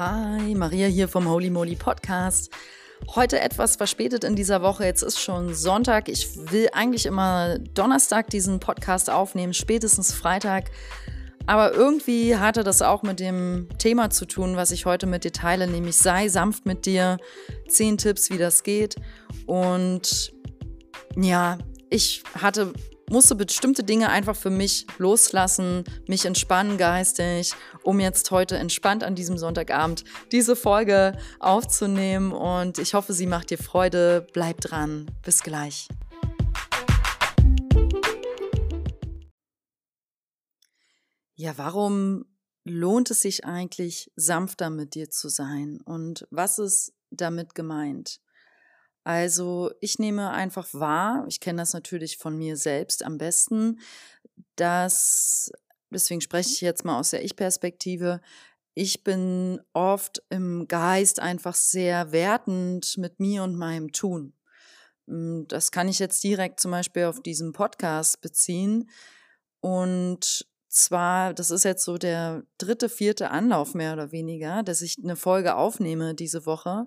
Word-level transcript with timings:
Hi, 0.00 0.56
Maria 0.56 0.88
hier 0.88 1.06
vom 1.06 1.28
Holy 1.28 1.50
Moly 1.50 1.76
Podcast. 1.76 2.50
Heute 3.14 3.38
etwas 3.38 3.76
verspätet 3.76 4.24
in 4.24 4.34
dieser 4.34 4.60
Woche. 4.60 4.84
Jetzt 4.84 5.02
ist 5.02 5.20
schon 5.20 5.54
Sonntag. 5.54 6.08
Ich 6.08 6.50
will 6.50 6.68
eigentlich 6.72 7.06
immer 7.06 7.60
Donnerstag 7.60 8.28
diesen 8.28 8.58
Podcast 8.58 9.08
aufnehmen, 9.08 9.54
spätestens 9.54 10.12
Freitag. 10.12 10.72
Aber 11.46 11.74
irgendwie 11.74 12.36
hatte 12.36 12.64
das 12.64 12.82
auch 12.82 13.04
mit 13.04 13.20
dem 13.20 13.68
Thema 13.78 14.10
zu 14.10 14.26
tun, 14.26 14.56
was 14.56 14.72
ich 14.72 14.84
heute 14.84 15.06
mit 15.06 15.22
dir 15.22 15.32
teile, 15.32 15.68
nämlich 15.68 15.96
sei 15.96 16.28
sanft 16.28 16.66
mit 16.66 16.86
dir. 16.86 17.18
Zehn 17.68 17.96
Tipps, 17.96 18.30
wie 18.30 18.38
das 18.38 18.64
geht. 18.64 18.96
Und 19.46 20.32
ja, 21.14 21.58
ich 21.88 22.24
hatte 22.34 22.72
musste 23.10 23.34
bestimmte 23.34 23.84
Dinge 23.84 24.08
einfach 24.08 24.36
für 24.36 24.50
mich 24.50 24.86
loslassen, 24.98 25.84
mich 26.06 26.24
entspannen 26.24 26.78
geistig, 26.78 27.52
um 27.82 28.00
jetzt 28.00 28.30
heute 28.30 28.56
entspannt 28.56 29.04
an 29.04 29.14
diesem 29.14 29.38
Sonntagabend 29.38 30.04
diese 30.32 30.56
Folge 30.56 31.16
aufzunehmen. 31.40 32.32
Und 32.32 32.78
ich 32.78 32.94
hoffe, 32.94 33.12
sie 33.12 33.26
macht 33.26 33.50
dir 33.50 33.58
Freude. 33.58 34.26
Bleib 34.32 34.60
dran. 34.60 35.10
Bis 35.22 35.42
gleich. 35.42 35.88
Ja, 41.36 41.58
warum 41.58 42.24
lohnt 42.64 43.10
es 43.10 43.22
sich 43.22 43.44
eigentlich, 43.44 44.10
sanfter 44.16 44.70
mit 44.70 44.94
dir 44.94 45.10
zu 45.10 45.28
sein? 45.28 45.80
Und 45.84 46.26
was 46.30 46.58
ist 46.58 46.94
damit 47.10 47.54
gemeint? 47.54 48.20
Also 49.04 49.70
ich 49.80 49.98
nehme 49.98 50.30
einfach 50.30 50.66
wahr, 50.72 51.26
ich 51.28 51.40
kenne 51.40 51.60
das 51.60 51.74
natürlich 51.74 52.16
von 52.16 52.36
mir 52.36 52.56
selbst 52.56 53.04
am 53.04 53.18
besten, 53.18 53.80
dass, 54.56 55.52
deswegen 55.90 56.22
spreche 56.22 56.50
ich 56.50 56.60
jetzt 56.62 56.84
mal 56.84 56.98
aus 56.98 57.10
der 57.10 57.22
Ich-Perspektive, 57.22 58.20
ich 58.72 59.04
bin 59.04 59.60
oft 59.72 60.22
im 60.30 60.66
Geist 60.66 61.20
einfach 61.20 61.54
sehr 61.54 62.10
wertend 62.12 62.96
mit 62.98 63.20
mir 63.20 63.44
und 63.44 63.56
meinem 63.56 63.92
Tun. 63.92 64.32
Hm, 65.06 65.46
das 65.48 65.70
kann 65.70 65.88
ich 65.88 65.98
jetzt 65.98 66.24
direkt 66.24 66.58
zum 66.58 66.70
Beispiel 66.70 67.04
auf 67.04 67.22
diesen 67.22 67.52
Podcast 67.52 68.20
beziehen. 68.20 68.88
Und 69.60 70.46
zwar, 70.68 71.34
das 71.34 71.50
ist 71.50 71.64
jetzt 71.64 71.84
so 71.84 71.98
der 71.98 72.42
dritte, 72.58 72.88
vierte 72.88 73.30
Anlauf 73.30 73.74
mehr 73.74 73.92
oder 73.92 74.12
weniger, 74.12 74.62
dass 74.62 74.82
ich 74.82 74.96
eine 75.02 75.16
Folge 75.16 75.54
aufnehme 75.54 76.14
diese 76.14 76.46
Woche. 76.46 76.86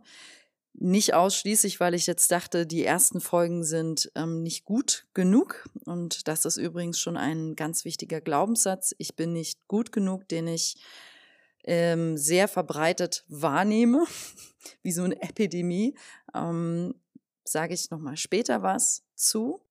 Nicht 0.79 1.15
ausschließlich, 1.15 1.79
weil 1.79 1.95
ich 1.95 2.05
jetzt 2.05 2.31
dachte, 2.31 2.67
die 2.67 2.85
ersten 2.85 3.19
Folgen 3.19 3.63
sind 3.63 4.11
ähm, 4.13 4.43
nicht 4.43 4.63
gut 4.63 5.07
genug. 5.15 5.67
Und 5.85 6.27
das 6.27 6.45
ist 6.45 6.57
übrigens 6.57 6.99
schon 6.99 7.17
ein 7.17 7.55
ganz 7.55 7.83
wichtiger 7.83 8.21
Glaubenssatz. 8.21 8.93
Ich 8.99 9.15
bin 9.15 9.33
nicht 9.33 9.67
gut 9.67 9.91
genug, 9.91 10.27
den 10.27 10.47
ich 10.47 10.77
ähm, 11.63 12.15
sehr 12.15 12.47
verbreitet 12.47 13.25
wahrnehme, 13.27 14.05
wie 14.83 14.91
so 14.91 15.01
eine 15.01 15.19
Epidemie. 15.19 15.97
Ähm, 16.35 16.93
Sage 17.43 17.73
ich 17.73 17.89
nochmal 17.89 18.17
später 18.17 18.61
was 18.61 19.03
zu. 19.15 19.61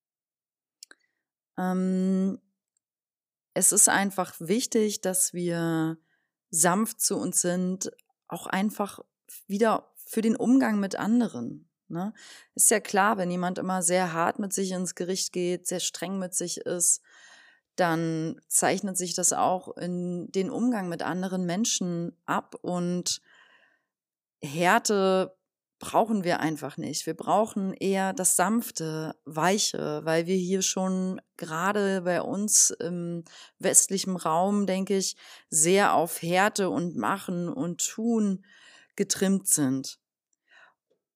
Ähm, 1.57 2.41
es 3.55 3.71
ist 3.71 3.89
einfach 3.89 4.35
wichtig, 4.39 5.03
dass 5.03 5.35
wir 5.35 5.99
sanft 6.51 7.01
zu 7.01 7.17
uns 7.17 7.43
sind, 7.43 7.93
auch 8.29 8.47
einfach 8.47 9.01
wieder 9.47 9.93
für 10.07 10.23
den 10.23 10.37
Umgang 10.37 10.81
mit 10.81 10.97
anderen. 10.97 11.69
Ne? 11.89 12.15
Ist 12.55 12.71
ja 12.71 12.81
klar, 12.81 13.19
wenn 13.19 13.31
jemand 13.31 13.59
immer 13.59 13.83
sehr 13.83 14.13
hart 14.13 14.39
mit 14.39 14.53
sich 14.53 14.73
ins 14.73 14.95
Gericht 14.95 15.33
geht, 15.33 15.67
sehr 15.67 15.81
streng 15.81 16.19
mit 16.19 16.35
sich 16.35 16.59
ist, 16.59 17.03
dann 17.77 18.41
zeichnet 18.49 18.97
sich 18.97 19.15
das 19.15 19.33
auch 19.33 19.77
in 19.77 20.31
den 20.33 20.51
Umgang 20.51 20.89
mit 20.89 21.03
anderen 21.03 21.45
Menschen 21.45 22.17
ab 22.25 22.55
und 22.63 23.21
Härte 24.43 25.37
brauchen 25.79 26.25
wir 26.25 26.41
einfach 26.41 26.79
nicht. 26.79 27.05
Wir 27.05 27.15
brauchen 27.15 27.75
eher 27.75 28.15
das 28.15 28.35
sanfte, 28.37 29.15
weiche, 29.27 30.01
weil 30.05 30.27
wir 30.27 30.37
hier 30.37 30.63
schon 30.63 31.21
gerade 31.37 32.03
bei 32.03 32.23
uns 32.23 32.71
im 32.71 33.25
westlichen 33.59 34.17
Raum, 34.17 34.67
denke 34.67 34.97
ich, 34.97 35.17
sehr 35.51 35.95
auf 35.95 36.23
Härte 36.23 36.71
und 36.71 36.97
Machen 36.97 37.49
und 37.49 37.87
Tun 37.87 38.45
getrimmt 38.97 39.49
sind. 39.49 39.99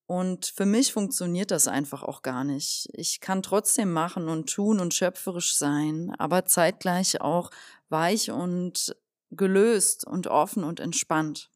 Und 0.07 0.47
für 0.47 0.67
mich 0.67 0.93
funktioniert 0.93 1.53
das 1.53 1.69
einfach 1.69 2.03
auch 2.03 2.23
gar 2.23 2.43
nicht. 2.43 2.89
Ich 2.95 3.21
kann 3.21 3.45
trotzdem 3.45 3.93
machen 3.93 4.29
und 4.29 4.53
tun 4.53 4.81
und 4.81 4.93
schöpferisch 4.93 5.55
sein, 5.55 6.13
aber 6.19 6.47
zeitgleich 6.47 7.21
auch 7.21 7.51
weich 7.91 8.31
und 8.31 8.97
gelöst 9.31 10.05
und 10.05 10.27
offen 10.27 10.65
und 10.65 10.81
entspannt. 10.81 11.49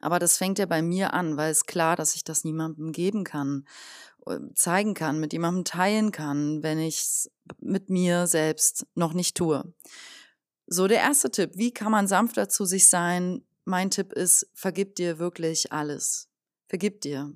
Aber 0.00 0.18
das 0.18 0.38
fängt 0.38 0.58
ja 0.58 0.66
bei 0.66 0.82
mir 0.82 1.12
an, 1.12 1.36
weil 1.36 1.50
es 1.50 1.66
klar, 1.66 1.94
dass 1.94 2.14
ich 2.14 2.24
das 2.24 2.44
niemandem 2.44 2.92
geben 2.92 3.24
kann, 3.24 3.66
äh, 4.26 4.38
zeigen 4.54 4.94
kann, 4.94 5.20
mit 5.20 5.32
jemandem 5.32 5.64
teilen 5.64 6.12
kann, 6.12 6.62
wenn 6.62 6.78
ich 6.78 7.00
es 7.00 7.30
mit 7.58 7.90
mir 7.90 8.26
selbst 8.26 8.86
noch 8.94 9.12
nicht 9.12 9.36
tue. 9.36 9.72
So, 10.66 10.86
der 10.86 11.00
erste 11.00 11.30
Tipp, 11.30 11.50
wie 11.54 11.72
kann 11.72 11.92
man 11.92 12.06
sanfter 12.06 12.48
zu 12.48 12.64
sich 12.64 12.88
sein? 12.88 13.44
Mein 13.70 13.92
Tipp 13.92 14.12
ist, 14.12 14.50
vergib 14.52 14.96
dir 14.96 15.20
wirklich 15.20 15.70
alles. 15.70 16.28
Vergib 16.66 17.02
dir. 17.02 17.32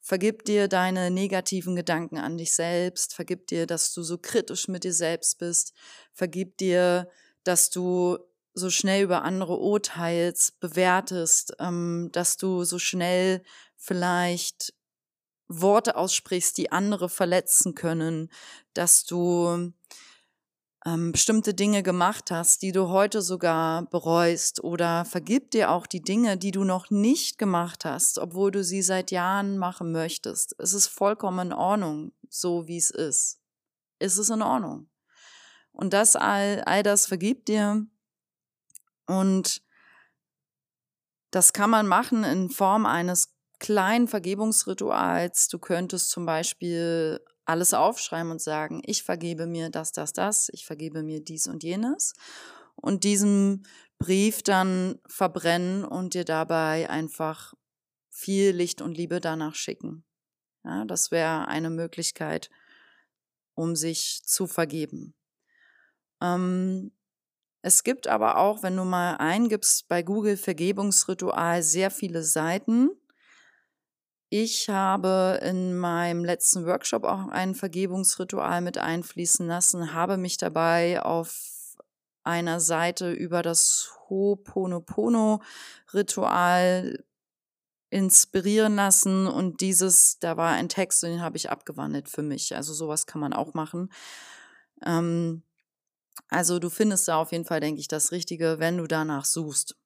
Vergib 0.00 0.44
dir 0.44 0.68
deine 0.68 1.10
negativen 1.10 1.74
Gedanken 1.74 2.18
an 2.18 2.38
dich 2.38 2.52
selbst. 2.52 3.16
Vergib 3.16 3.48
dir, 3.48 3.66
dass 3.66 3.92
du 3.92 4.04
so 4.04 4.16
kritisch 4.16 4.68
mit 4.68 4.84
dir 4.84 4.92
selbst 4.92 5.38
bist. 5.38 5.74
Vergib 6.12 6.56
dir, 6.58 7.10
dass 7.42 7.70
du 7.70 8.16
so 8.52 8.70
schnell 8.70 9.02
über 9.02 9.22
andere 9.22 9.56
urteilst, 9.56 10.60
bewertest, 10.60 11.52
ähm, 11.58 12.10
dass 12.12 12.36
du 12.36 12.62
so 12.62 12.78
schnell 12.78 13.42
vielleicht 13.76 14.72
Worte 15.48 15.96
aussprichst, 15.96 16.56
die 16.58 16.70
andere 16.70 17.08
verletzen 17.08 17.74
können, 17.74 18.30
dass 18.72 19.04
du 19.04 19.72
ähm, 20.86 21.12
bestimmte 21.12 21.54
Dinge 21.54 21.82
gemacht 21.82 22.30
hast, 22.30 22.62
die 22.62 22.72
du 22.72 22.88
heute 22.88 23.22
sogar 23.22 23.86
bereust 23.86 24.62
oder 24.62 25.04
vergib 25.04 25.50
dir 25.50 25.70
auch 25.70 25.86
die 25.86 26.02
Dinge, 26.02 26.36
die 26.36 26.50
du 26.50 26.64
noch 26.64 26.90
nicht 26.90 27.38
gemacht 27.38 27.84
hast, 27.84 28.18
obwohl 28.18 28.50
du 28.50 28.62
sie 28.62 28.82
seit 28.82 29.10
Jahren 29.10 29.56
machen 29.56 29.92
möchtest. 29.92 30.54
Es 30.58 30.74
ist 30.74 30.88
vollkommen 30.88 31.48
in 31.48 31.52
Ordnung, 31.52 32.12
so 32.28 32.68
wie 32.68 32.76
es 32.76 32.90
ist. 32.90 33.40
Es 33.98 34.18
ist 34.18 34.30
in 34.30 34.42
Ordnung. 34.42 34.88
Und 35.72 35.92
das 35.92 36.16
all, 36.16 36.62
all 36.66 36.82
das 36.82 37.06
vergib 37.06 37.46
dir 37.46 37.86
und 39.06 39.62
das 41.30 41.52
kann 41.52 41.70
man 41.70 41.88
machen 41.88 42.22
in 42.22 42.48
Form 42.48 42.86
eines 42.86 43.34
kleinen 43.58 44.06
Vergebungsrituals. 44.06 45.48
Du 45.48 45.58
könntest 45.58 46.10
zum 46.10 46.26
Beispiel 46.26 47.20
alles 47.44 47.74
aufschreiben 47.74 48.30
und 48.30 48.40
sagen, 48.40 48.82
ich 48.84 49.02
vergebe 49.02 49.46
mir 49.46 49.70
das, 49.70 49.92
das, 49.92 50.12
das, 50.12 50.48
ich 50.52 50.64
vergebe 50.66 51.02
mir 51.02 51.20
dies 51.20 51.46
und 51.46 51.62
jenes 51.62 52.14
und 52.76 53.04
diesen 53.04 53.66
Brief 53.98 54.42
dann 54.42 54.98
verbrennen 55.06 55.84
und 55.84 56.14
dir 56.14 56.24
dabei 56.24 56.90
einfach 56.90 57.54
viel 58.10 58.50
Licht 58.50 58.80
und 58.82 58.96
Liebe 58.96 59.20
danach 59.20 59.54
schicken. 59.54 60.04
Ja, 60.64 60.84
das 60.84 61.10
wäre 61.10 61.48
eine 61.48 61.70
Möglichkeit, 61.70 62.50
um 63.54 63.76
sich 63.76 64.22
zu 64.24 64.46
vergeben. 64.46 65.14
Ähm, 66.20 66.92
es 67.60 67.82
gibt 67.82 68.08
aber 68.08 68.38
auch, 68.38 68.62
wenn 68.62 68.76
du 68.76 68.84
mal 68.84 69.16
eingibst 69.16 69.88
bei 69.88 70.02
Google 70.02 70.36
Vergebungsritual, 70.36 71.62
sehr 71.62 71.90
viele 71.90 72.22
Seiten. 72.22 72.90
Ich 74.36 74.68
habe 74.68 75.38
in 75.44 75.78
meinem 75.78 76.24
letzten 76.24 76.66
Workshop 76.66 77.04
auch 77.04 77.28
ein 77.28 77.54
Vergebungsritual 77.54 78.62
mit 78.62 78.78
einfließen 78.78 79.46
lassen, 79.46 79.94
habe 79.94 80.16
mich 80.16 80.38
dabei 80.38 81.00
auf 81.00 81.76
einer 82.24 82.58
Seite 82.58 83.12
über 83.12 83.42
das 83.42 83.92
Ho'oponopono-Ritual 84.08 87.04
inspirieren 87.90 88.74
lassen 88.74 89.28
und 89.28 89.60
dieses, 89.60 90.18
da 90.18 90.36
war 90.36 90.54
ein 90.54 90.68
Text 90.68 91.04
den 91.04 91.20
habe 91.20 91.36
ich 91.36 91.50
abgewandelt 91.50 92.08
für 92.08 92.22
mich. 92.22 92.56
Also 92.56 92.74
sowas 92.74 93.06
kann 93.06 93.20
man 93.20 93.34
auch 93.34 93.54
machen. 93.54 93.92
Ähm, 94.84 95.44
also 96.28 96.58
du 96.58 96.70
findest 96.70 97.06
da 97.06 97.18
auf 97.18 97.30
jeden 97.30 97.44
Fall, 97.44 97.60
denke 97.60 97.80
ich, 97.80 97.86
das 97.86 98.10
Richtige, 98.10 98.58
wenn 98.58 98.78
du 98.78 98.88
danach 98.88 99.26
suchst 99.26 99.76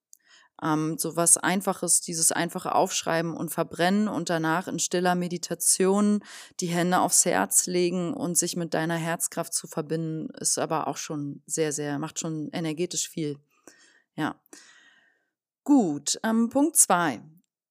ähm, 0.63 0.99
so 0.99 1.17
was 1.17 1.37
Einfaches, 1.37 2.01
dieses 2.01 2.33
einfache 2.33 2.75
Aufschreiben 2.75 3.37
und 3.37 3.51
Verbrennen 3.51 4.09
und 4.09 4.31
danach 4.31 4.69
in 4.69 4.79
stiller 4.79 5.15
Meditation 5.15 6.21
die 6.61 6.67
Hände 6.67 7.01
aufs 7.01 7.25
Herz 7.25 7.67
legen 7.67 8.15
und 8.15 8.37
sich 8.37 8.57
mit 8.57 8.75
deiner 8.75 8.97
Herzkraft 8.97 9.55
zu 9.55 9.67
verbinden, 9.67 10.31
ist 10.39 10.59
aber 10.59 10.89
auch 10.89 10.97
schon 10.97 11.43
sehr, 11.47 11.73
sehr, 11.73 11.99
macht 11.99 12.19
schon 12.19 12.51
energetisch 12.53 13.09
viel. 13.09 13.39
Ja. 14.17 14.41
Gut, 15.65 16.19
ähm, 16.25 16.49
Punkt 16.49 16.77
zwei. 16.77 17.23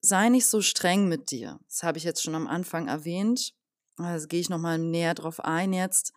Sei 0.02 0.30
nicht 0.30 0.46
so 0.46 0.62
streng 0.62 1.08
mit 1.08 1.32
dir. 1.32 1.60
Das 1.68 1.84
habe 1.84 1.98
ich 1.98 2.04
jetzt 2.04 2.24
schon 2.24 2.36
am 2.36 2.48
Anfang 2.48 2.88
erwähnt. 2.88 3.56
Also 3.98 4.28
gehe 4.28 4.40
ich 4.40 4.50
nochmal 4.50 4.78
näher 4.78 5.16
drauf 5.16 5.40
ein 5.40 5.74
jetzt. 5.74 6.14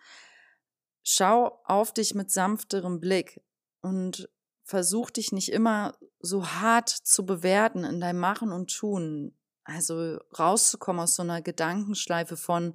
Schau 1.02 1.60
auf 1.64 1.94
dich 1.94 2.14
mit 2.14 2.30
sanfterem 2.30 3.00
Blick 3.00 3.40
und 3.80 4.28
versuch 4.70 5.10
dich 5.10 5.32
nicht 5.32 5.50
immer 5.50 5.94
so 6.20 6.46
hart 6.46 6.88
zu 6.88 7.26
bewerten 7.26 7.82
in 7.82 8.00
deinem 8.00 8.20
Machen 8.20 8.52
und 8.52 8.72
Tun. 8.72 9.34
Also 9.64 10.16
rauszukommen 10.38 11.02
aus 11.02 11.16
so 11.16 11.22
einer 11.22 11.42
Gedankenschleife 11.42 12.36
von, 12.36 12.74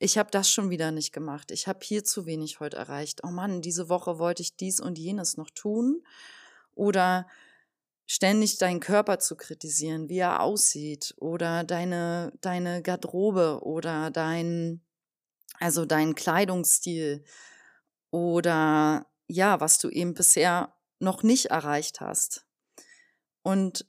ich 0.00 0.18
habe 0.18 0.30
das 0.32 0.50
schon 0.50 0.68
wieder 0.68 0.90
nicht 0.90 1.12
gemacht, 1.12 1.50
ich 1.52 1.68
habe 1.68 1.78
hier 1.82 2.04
zu 2.04 2.26
wenig 2.26 2.58
heute 2.58 2.76
erreicht. 2.76 3.20
Oh 3.22 3.30
Mann, 3.30 3.62
diese 3.62 3.88
Woche 3.88 4.18
wollte 4.18 4.42
ich 4.42 4.56
dies 4.56 4.80
und 4.80 4.98
jenes 4.98 5.36
noch 5.36 5.50
tun. 5.50 6.02
Oder 6.74 7.28
ständig 8.06 8.58
deinen 8.58 8.80
Körper 8.80 9.20
zu 9.20 9.36
kritisieren, 9.36 10.08
wie 10.08 10.18
er 10.18 10.42
aussieht, 10.42 11.14
oder 11.18 11.62
deine, 11.62 12.32
deine 12.40 12.82
Garderobe 12.82 13.60
oder 13.62 14.10
dein, 14.10 14.82
also 15.60 15.84
dein 15.84 16.14
Kleidungsstil 16.16 17.24
oder 18.10 19.06
ja, 19.28 19.60
was 19.60 19.78
du 19.78 19.88
eben 19.88 20.14
bisher 20.14 20.72
noch 20.98 21.22
nicht 21.22 21.46
erreicht 21.46 22.00
hast. 22.00 22.44
Und 23.42 23.86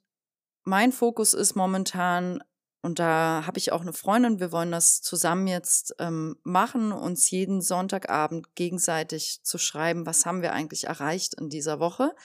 mein 0.63 0.91
Fokus 0.91 1.33
ist 1.33 1.55
momentan, 1.55 2.43
und 2.81 2.99
da 2.99 3.43
habe 3.45 3.57
ich 3.57 3.71
auch 3.71 3.81
eine 3.81 3.93
Freundin, 3.93 4.39
wir 4.39 4.51
wollen 4.51 4.71
das 4.71 5.01
zusammen 5.01 5.47
jetzt 5.47 5.95
ähm, 5.99 6.37
machen, 6.43 6.91
uns 6.91 7.29
jeden 7.29 7.61
Sonntagabend 7.61 8.55
gegenseitig 8.55 9.41
zu 9.43 9.57
schreiben, 9.57 10.05
was 10.05 10.25
haben 10.25 10.41
wir 10.41 10.53
eigentlich 10.53 10.85
erreicht 10.85 11.33
in 11.33 11.49
dieser 11.49 11.79
Woche, 11.79 12.15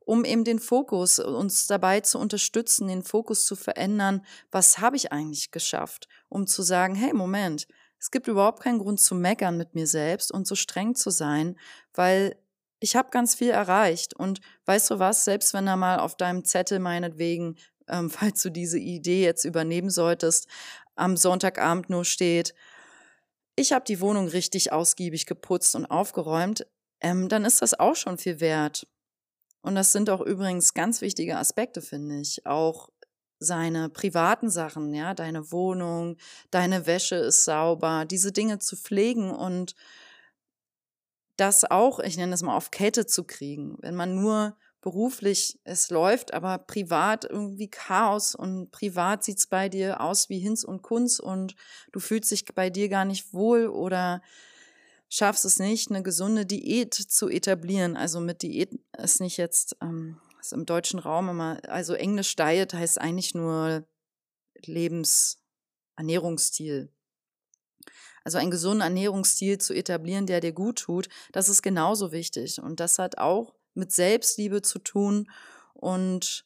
um 0.00 0.24
eben 0.24 0.44
den 0.44 0.58
Fokus, 0.58 1.18
uns 1.18 1.66
dabei 1.66 2.00
zu 2.00 2.18
unterstützen, 2.18 2.88
den 2.88 3.02
Fokus 3.02 3.44
zu 3.44 3.56
verändern, 3.56 4.24
was 4.50 4.78
habe 4.78 4.96
ich 4.96 5.12
eigentlich 5.12 5.50
geschafft, 5.50 6.08
um 6.30 6.46
zu 6.46 6.62
sagen, 6.62 6.94
hey, 6.94 7.12
Moment, 7.12 7.66
es 7.98 8.10
gibt 8.10 8.28
überhaupt 8.28 8.62
keinen 8.62 8.78
Grund 8.78 9.00
zu 9.00 9.14
meckern 9.14 9.56
mit 9.56 9.74
mir 9.74 9.86
selbst 9.86 10.32
und 10.32 10.46
so 10.46 10.54
streng 10.54 10.94
zu 10.94 11.10
sein, 11.10 11.58
weil 11.92 12.36
ich 12.80 12.96
habe 12.96 13.10
ganz 13.10 13.34
viel 13.34 13.50
erreicht. 13.50 14.14
Und 14.14 14.40
weißt 14.66 14.90
du 14.90 14.98
was, 14.98 15.24
selbst 15.24 15.54
wenn 15.54 15.66
da 15.66 15.76
mal 15.76 15.98
auf 15.98 16.16
deinem 16.16 16.44
Zettel 16.44 16.78
meinetwegen, 16.78 17.56
ähm, 17.88 18.10
falls 18.10 18.42
du 18.42 18.50
diese 18.50 18.78
Idee 18.78 19.24
jetzt 19.24 19.44
übernehmen 19.44 19.90
solltest, 19.90 20.48
am 20.96 21.16
Sonntagabend 21.16 21.90
nur 21.90 22.04
steht, 22.04 22.54
ich 23.56 23.72
habe 23.72 23.84
die 23.84 24.00
Wohnung 24.00 24.28
richtig 24.28 24.72
ausgiebig 24.72 25.26
geputzt 25.26 25.74
und 25.74 25.86
aufgeräumt, 25.86 26.66
ähm, 27.00 27.28
dann 27.28 27.44
ist 27.44 27.60
das 27.60 27.78
auch 27.78 27.96
schon 27.96 28.16
viel 28.18 28.40
wert. 28.40 28.86
Und 29.62 29.74
das 29.74 29.92
sind 29.92 30.10
auch 30.10 30.20
übrigens 30.20 30.74
ganz 30.74 31.00
wichtige 31.00 31.36
Aspekte, 31.36 31.82
finde 31.82 32.20
ich. 32.20 32.46
Auch 32.46 32.88
seine 33.40 33.88
privaten 33.88 34.50
Sachen, 34.50 34.94
ja, 34.94 35.14
deine 35.14 35.50
Wohnung, 35.50 36.16
deine 36.50 36.86
Wäsche 36.86 37.16
ist 37.16 37.44
sauber, 37.44 38.04
diese 38.04 38.32
Dinge 38.32 38.58
zu 38.58 38.76
pflegen 38.76 39.30
und 39.30 39.74
das 41.38 41.64
auch, 41.64 42.00
ich 42.00 42.16
nenne 42.16 42.34
es 42.34 42.42
mal, 42.42 42.56
auf 42.56 42.70
Kette 42.70 43.06
zu 43.06 43.24
kriegen. 43.24 43.76
Wenn 43.80 43.94
man 43.94 44.14
nur 44.14 44.56
beruflich 44.80 45.58
es 45.64 45.90
läuft, 45.90 46.32
aber 46.34 46.58
privat 46.58 47.24
irgendwie 47.24 47.68
Chaos 47.68 48.34
und 48.34 48.70
privat 48.70 49.24
sieht 49.24 49.38
es 49.38 49.46
bei 49.46 49.68
dir 49.68 50.00
aus 50.00 50.28
wie 50.28 50.38
Hinz 50.38 50.64
und 50.64 50.82
Kunz 50.82 51.18
und 51.18 51.54
du 51.92 52.00
fühlst 52.00 52.30
dich 52.30 52.44
bei 52.54 52.70
dir 52.70 52.88
gar 52.88 53.04
nicht 53.04 53.32
wohl 53.32 53.66
oder 53.66 54.22
schaffst 55.08 55.44
es 55.44 55.58
nicht, 55.58 55.90
eine 55.90 56.02
gesunde 56.02 56.46
Diät 56.46 56.94
zu 56.94 57.28
etablieren. 57.28 57.96
Also 57.96 58.20
mit 58.20 58.42
Diät 58.42 58.78
ist 58.96 59.20
nicht 59.20 59.36
jetzt, 59.36 59.76
ähm, 59.82 60.20
ist 60.40 60.52
im 60.52 60.66
deutschen 60.66 61.00
Raum 61.00 61.28
immer, 61.28 61.58
also 61.66 61.94
Englisch 61.94 62.36
Diet 62.36 62.74
heißt 62.74 63.00
eigentlich 63.00 63.34
nur 63.34 63.84
Lebensernährungsstil. 64.64 66.92
Also 68.24 68.38
einen 68.38 68.50
gesunden 68.50 68.82
Ernährungsstil 68.82 69.58
zu 69.58 69.74
etablieren, 69.74 70.26
der 70.26 70.40
dir 70.40 70.52
gut 70.52 70.78
tut, 70.80 71.08
das 71.32 71.48
ist 71.48 71.62
genauso 71.62 72.12
wichtig. 72.12 72.60
Und 72.60 72.80
das 72.80 72.98
hat 72.98 73.18
auch 73.18 73.54
mit 73.74 73.92
Selbstliebe 73.92 74.62
zu 74.62 74.78
tun. 74.78 75.30
Und 75.74 76.44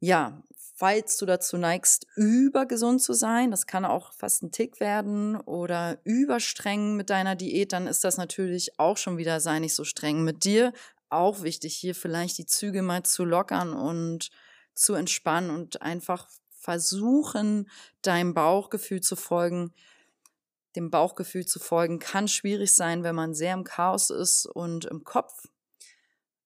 ja, 0.00 0.42
falls 0.74 1.16
du 1.16 1.26
dazu 1.26 1.56
neigst, 1.56 2.06
übergesund 2.16 3.00
zu 3.00 3.12
sein, 3.12 3.52
das 3.52 3.66
kann 3.66 3.84
auch 3.84 4.12
fast 4.14 4.42
ein 4.42 4.50
Tick 4.50 4.80
werden, 4.80 5.36
oder 5.36 6.00
überstreng 6.02 6.96
mit 6.96 7.08
deiner 7.08 7.36
Diät, 7.36 7.72
dann 7.72 7.86
ist 7.86 8.02
das 8.02 8.16
natürlich 8.16 8.80
auch 8.80 8.96
schon 8.96 9.16
wieder, 9.16 9.38
sei 9.40 9.60
nicht 9.60 9.76
so 9.76 9.84
streng 9.84 10.24
mit 10.24 10.44
dir. 10.44 10.72
Auch 11.08 11.42
wichtig, 11.42 11.76
hier 11.76 11.94
vielleicht 11.94 12.38
die 12.38 12.46
Züge 12.46 12.82
mal 12.82 13.04
zu 13.04 13.24
lockern 13.24 13.74
und 13.74 14.30
zu 14.74 14.94
entspannen 14.94 15.50
und 15.50 15.82
einfach 15.82 16.28
versuchen, 16.50 17.68
deinem 18.02 18.34
Bauchgefühl 18.34 19.02
zu 19.02 19.14
folgen, 19.14 19.72
dem 20.76 20.90
Bauchgefühl 20.90 21.46
zu 21.46 21.58
folgen, 21.58 21.98
kann 21.98 22.28
schwierig 22.28 22.74
sein, 22.74 23.02
wenn 23.02 23.14
man 23.14 23.34
sehr 23.34 23.54
im 23.54 23.64
Chaos 23.64 24.10
ist 24.10 24.46
und 24.46 24.84
im 24.86 25.04
Kopf. 25.04 25.48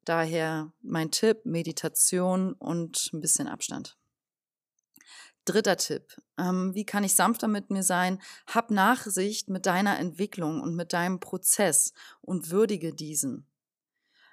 Daher 0.05 0.73
mein 0.83 1.11
Tipp, 1.11 1.45
Meditation 1.45 2.53
und 2.53 3.11
ein 3.13 3.21
bisschen 3.21 3.49
Abstand. 3.49 3.97
Dritter 5.45 5.77
Tipp, 5.77 6.17
ähm, 6.39 6.75
wie 6.75 6.85
kann 6.85 7.05
ich 7.05 7.15
sanfter 7.15 7.47
mit 7.47 7.71
mir 7.71 7.85
sein? 7.85 8.21
Hab 8.49 8.71
Nachsicht 8.71 9.49
mit 9.49 9.67
deiner 9.67 9.99
Entwicklung 9.99 10.61
und 10.61 10.75
mit 10.75 10.93
deinem 10.93 11.21
Prozess 11.21 11.93
und 12.21 12.51
würdige 12.51 12.93
diesen. 12.93 13.47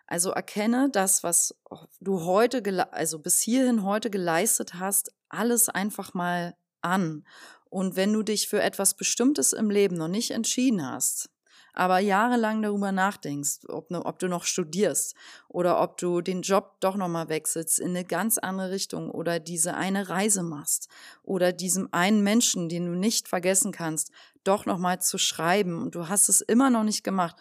Also 0.08 0.32
erkenne 0.32 0.90
das, 0.92 1.24
was 1.24 1.56
du 2.00 2.22
heute, 2.22 2.62
also 2.94 3.20
bis 3.20 3.42
hierhin 3.42 3.84
heute 3.84 4.10
geleistet 4.10 4.76
hast, 4.76 5.12
alles 5.30 5.70
einfach 5.70 6.14
mal 6.14 6.56
an 6.82 7.26
und 7.74 7.96
wenn 7.96 8.14
du 8.14 8.22
dich 8.22 8.48
für 8.48 8.62
etwas 8.62 8.94
Bestimmtes 8.94 9.52
im 9.52 9.72
Leben 9.72 9.98
noch 9.98 10.08
nicht 10.08 10.30
entschieden 10.30 10.88
hast, 10.88 11.32
aber 11.74 11.98
jahrelang 11.98 12.62
darüber 12.62 12.92
nachdenkst, 12.92 13.62
ob, 13.68 13.90
ne, 13.90 14.06
ob 14.06 14.20
du 14.20 14.28
noch 14.28 14.44
studierst 14.44 15.16
oder 15.48 15.82
ob 15.82 15.98
du 15.98 16.22
den 16.22 16.44
Job 16.44 16.76
doch 16.82 16.96
nochmal 16.96 17.30
wechselst 17.30 17.80
in 17.80 17.90
eine 17.90 18.06
ganz 18.06 18.38
andere 18.38 18.70
Richtung 18.70 19.10
oder 19.10 19.40
diese 19.40 19.74
eine 19.74 20.08
Reise 20.08 20.44
machst 20.44 20.88
oder 21.24 21.52
diesem 21.52 21.90
einen 21.92 22.22
Menschen, 22.22 22.70
den 22.70 22.86
du 22.86 22.92
nicht 22.92 23.28
vergessen 23.28 23.72
kannst, 23.72 24.12
doch 24.44 24.68
nochmal 24.68 25.02
zu 25.02 25.18
schreiben 25.18 25.82
und 25.82 25.96
du 25.96 26.10
hast 26.10 26.30
es 26.30 26.42
immer 26.42 26.70
noch 26.70 26.84
nicht 26.84 27.04
gemacht. 27.04 27.36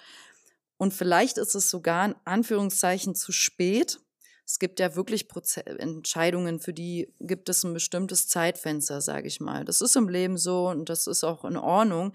Und 0.78 0.94
vielleicht 0.94 1.36
ist 1.36 1.54
es 1.54 1.68
sogar 1.68 2.06
in 2.06 2.14
Anführungszeichen 2.24 3.14
zu 3.14 3.32
spät, 3.32 4.00
es 4.46 4.58
gibt 4.58 4.80
ja 4.80 4.94
wirklich 4.96 5.28
Proze 5.28 5.64
Entscheidungen, 5.64 6.60
für 6.60 6.72
die 6.72 7.12
gibt 7.20 7.48
es 7.48 7.64
ein 7.64 7.72
bestimmtes 7.72 8.28
Zeitfenster, 8.28 9.00
sage 9.00 9.28
ich 9.28 9.40
mal. 9.40 9.64
Das 9.64 9.80
ist 9.80 9.96
im 9.96 10.08
Leben 10.08 10.36
so 10.36 10.68
und 10.68 10.88
das 10.88 11.06
ist 11.06 11.24
auch 11.24 11.44
in 11.44 11.56
Ordnung. 11.56 12.12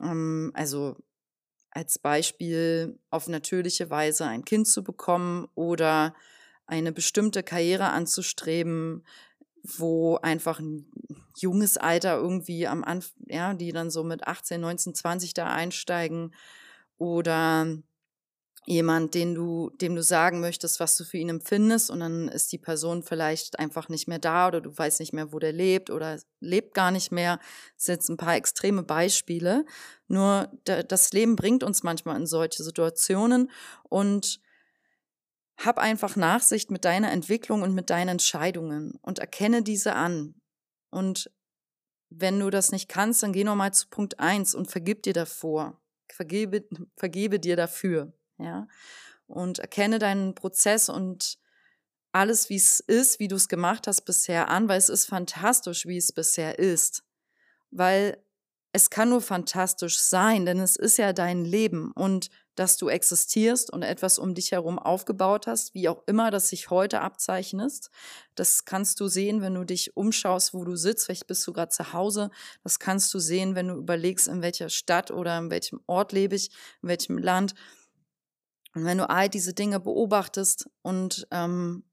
Ähm, 0.00 0.50
also 0.54 0.96
als 1.70 1.98
Beispiel 1.98 2.98
auf 3.10 3.28
natürliche 3.28 3.90
Weise 3.90 4.26
ein 4.26 4.44
Kind 4.44 4.66
zu 4.66 4.82
bekommen 4.82 5.48
oder 5.54 6.14
eine 6.66 6.92
bestimmte 6.92 7.42
Karriere 7.42 7.90
anzustreben, 7.90 9.04
wo 9.62 10.16
einfach 10.16 10.58
ein 10.58 10.90
junges 11.36 11.76
Alter 11.76 12.16
irgendwie 12.16 12.66
am 12.66 12.82
Anfang, 12.82 13.12
ja, 13.26 13.54
die 13.54 13.72
dann 13.72 13.90
so 13.90 14.04
mit 14.04 14.26
18, 14.26 14.60
19, 14.60 14.94
20 14.94 15.34
da 15.34 15.46
einsteigen 15.46 16.34
oder 16.98 17.66
jemand, 18.66 19.14
den 19.14 19.34
du, 19.34 19.70
dem 19.80 19.94
du 19.96 20.02
sagen 20.02 20.40
möchtest, 20.40 20.80
was 20.80 20.96
du 20.96 21.04
für 21.04 21.16
ihn 21.16 21.30
empfindest 21.30 21.90
und 21.90 22.00
dann 22.00 22.28
ist 22.28 22.52
die 22.52 22.58
Person 22.58 23.02
vielleicht 23.02 23.58
einfach 23.58 23.88
nicht 23.88 24.06
mehr 24.06 24.18
da 24.18 24.48
oder 24.48 24.60
du 24.60 24.76
weißt 24.76 25.00
nicht 25.00 25.12
mehr, 25.12 25.32
wo 25.32 25.38
der 25.38 25.52
lebt 25.52 25.90
oder 25.90 26.20
lebt 26.40 26.74
gar 26.74 26.90
nicht 26.90 27.10
mehr. 27.10 27.38
Das 27.76 27.86
sind 27.86 27.94
jetzt 27.94 28.08
ein 28.10 28.16
paar 28.16 28.36
extreme 28.36 28.82
Beispiele. 28.82 29.64
Nur 30.08 30.52
das 30.64 31.12
Leben 31.12 31.36
bringt 31.36 31.64
uns 31.64 31.82
manchmal 31.82 32.16
in 32.16 32.26
solche 32.26 32.62
Situationen 32.62 33.50
und 33.84 34.40
hab 35.58 35.78
einfach 35.78 36.16
Nachsicht 36.16 36.70
mit 36.70 36.84
deiner 36.84 37.12
Entwicklung 37.12 37.62
und 37.62 37.74
mit 37.74 37.90
deinen 37.90 38.08
Entscheidungen 38.08 38.98
und 39.02 39.18
erkenne 39.18 39.62
diese 39.62 39.94
an. 39.94 40.34
Und 40.90 41.30
wenn 42.10 42.38
du 42.38 42.50
das 42.50 42.72
nicht 42.72 42.88
kannst, 42.88 43.22
dann 43.22 43.32
geh 43.32 43.44
nochmal 43.44 43.72
zu 43.72 43.88
Punkt 43.88 44.20
eins 44.20 44.54
und 44.54 44.70
vergib 44.70 45.02
dir 45.02 45.12
davor. 45.12 45.80
Vergebe, 46.12 46.64
vergebe 46.96 47.38
dir 47.38 47.56
dafür 47.56 48.12
ja. 48.42 48.66
Und 49.26 49.60
erkenne 49.60 49.98
deinen 49.98 50.34
Prozess 50.34 50.88
und 50.88 51.38
alles, 52.12 52.48
wie 52.48 52.56
es 52.56 52.80
ist, 52.80 53.20
wie 53.20 53.28
du 53.28 53.36
es 53.36 53.48
gemacht 53.48 53.86
hast 53.86 54.02
bisher 54.02 54.48
an, 54.48 54.68
weil 54.68 54.78
es 54.78 54.88
ist 54.88 55.06
fantastisch, 55.06 55.86
wie 55.86 55.98
es 55.98 56.12
bisher 56.12 56.58
ist. 56.58 57.04
Weil 57.70 58.20
es 58.72 58.90
kann 58.90 59.08
nur 59.10 59.20
fantastisch 59.20 59.98
sein, 59.98 60.46
denn 60.46 60.60
es 60.60 60.76
ist 60.76 60.96
ja 60.96 61.12
dein 61.12 61.44
Leben 61.44 61.92
und 61.92 62.30
dass 62.54 62.76
du 62.76 62.88
existierst 62.88 63.72
und 63.72 63.82
etwas 63.82 64.18
um 64.18 64.34
dich 64.34 64.52
herum 64.52 64.78
aufgebaut 64.78 65.46
hast, 65.46 65.74
wie 65.74 65.88
auch 65.88 66.02
immer 66.06 66.30
das 66.30 66.50
sich 66.50 66.68
heute 66.70 67.00
abzeichnest. 67.00 67.90
Das 68.34 68.64
kannst 68.64 69.00
du 69.00 69.08
sehen, 69.08 69.40
wenn 69.40 69.54
du 69.54 69.64
dich 69.64 69.96
umschaust, 69.96 70.52
wo 70.52 70.64
du 70.64 70.76
sitzt. 70.76 71.06
Vielleicht 71.06 71.26
bist 71.26 71.46
du 71.46 71.52
gerade 71.52 71.70
zu 71.70 71.92
Hause. 71.92 72.30
Das 72.62 72.78
kannst 72.78 73.12
du 73.14 73.18
sehen, 73.18 73.54
wenn 73.54 73.68
du 73.68 73.74
überlegst, 73.74 74.28
in 74.28 74.42
welcher 74.42 74.68
Stadt 74.68 75.10
oder 75.10 75.38
in 75.38 75.50
welchem 75.50 75.80
Ort 75.86 76.12
lebe 76.12 76.36
ich, 76.36 76.50
in 76.82 76.90
welchem 76.90 77.18
Land. 77.18 77.54
Und 78.74 78.84
wenn 78.84 78.98
du 78.98 79.08
all 79.08 79.28
diese 79.28 79.54
Dinge 79.54 79.80
beobachtest 79.80 80.68
und 80.82 81.26
ähm, 81.30 81.84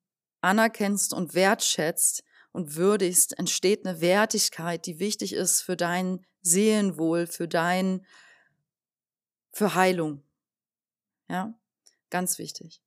anerkennst 0.42 1.14
und 1.14 1.34
wertschätzt 1.34 2.24
und 2.52 2.76
würdigst, 2.76 3.38
entsteht 3.38 3.86
eine 3.86 4.02
Wertigkeit, 4.02 4.86
die 4.86 5.00
wichtig 5.00 5.34
ist 5.34 5.62
für 5.62 5.76
dein 5.76 6.26
Seelenwohl, 6.42 7.28
für 7.28 7.48
dein, 7.48 8.06
für 9.52 9.74
Heilung. 9.76 10.24
Ja, 11.30 11.54
ganz 12.10 12.38
wichtig. 12.38 12.82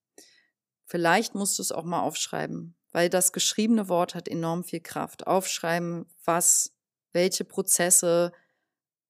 Vielleicht 0.87 1.35
musst 1.35 1.59
du 1.59 1.63
es 1.63 1.73
auch 1.73 1.85
mal 1.85 2.01
aufschreiben, 2.01 2.75
weil 2.91 3.11
das 3.11 3.33
geschriebene 3.33 3.89
Wort 3.89 4.15
hat 4.15 4.29
enorm 4.29 4.65
viel 4.65 4.81
Kraft. 4.81 5.27
Aufschreiben, 5.27 6.07
was, 6.25 6.73
welche 7.13 7.45
Prozesse, 7.45 8.33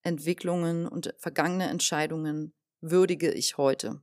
Entwicklungen 0.03 0.87
und 0.89 1.15
vergangene 1.19 1.69
Entscheidungen 1.69 2.55
würdige 2.81 3.31
ich 3.31 3.59
heute. 3.59 4.03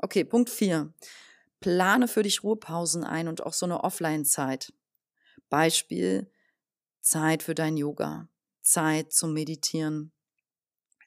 Okay, 0.00 0.22
Punkt 0.22 0.48
4. 0.48 0.92
Plane 1.58 2.06
für 2.06 2.22
dich 2.22 2.44
Ruhepausen 2.44 3.02
ein 3.02 3.26
und 3.26 3.44
auch 3.44 3.52
so 3.52 3.66
eine 3.66 3.82
Offline-Zeit. 3.82 4.72
Beispiel 5.50 6.30
Zeit 7.00 7.42
für 7.42 7.56
dein 7.56 7.76
Yoga, 7.76 8.28
Zeit 8.60 9.12
zum 9.12 9.32
Meditieren, 9.32 10.12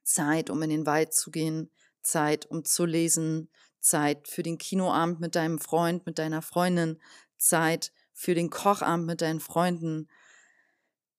Zeit, 0.03 0.49
um 0.49 0.61
in 0.61 0.69
den 0.69 0.85
Wald 0.85 1.13
zu 1.13 1.31
gehen, 1.31 1.71
Zeit, 2.01 2.45
um 2.47 2.65
zu 2.65 2.85
lesen, 2.85 3.49
Zeit 3.79 4.27
für 4.27 4.43
den 4.43 4.57
Kinoabend 4.57 5.21
mit 5.21 5.35
deinem 5.35 5.59
Freund, 5.59 6.05
mit 6.05 6.19
deiner 6.19 6.41
Freundin, 6.41 6.99
Zeit 7.37 7.93
für 8.11 8.35
den 8.35 8.49
Kochabend 8.49 9.05
mit 9.05 9.21
deinen 9.21 9.39
Freunden, 9.39 10.09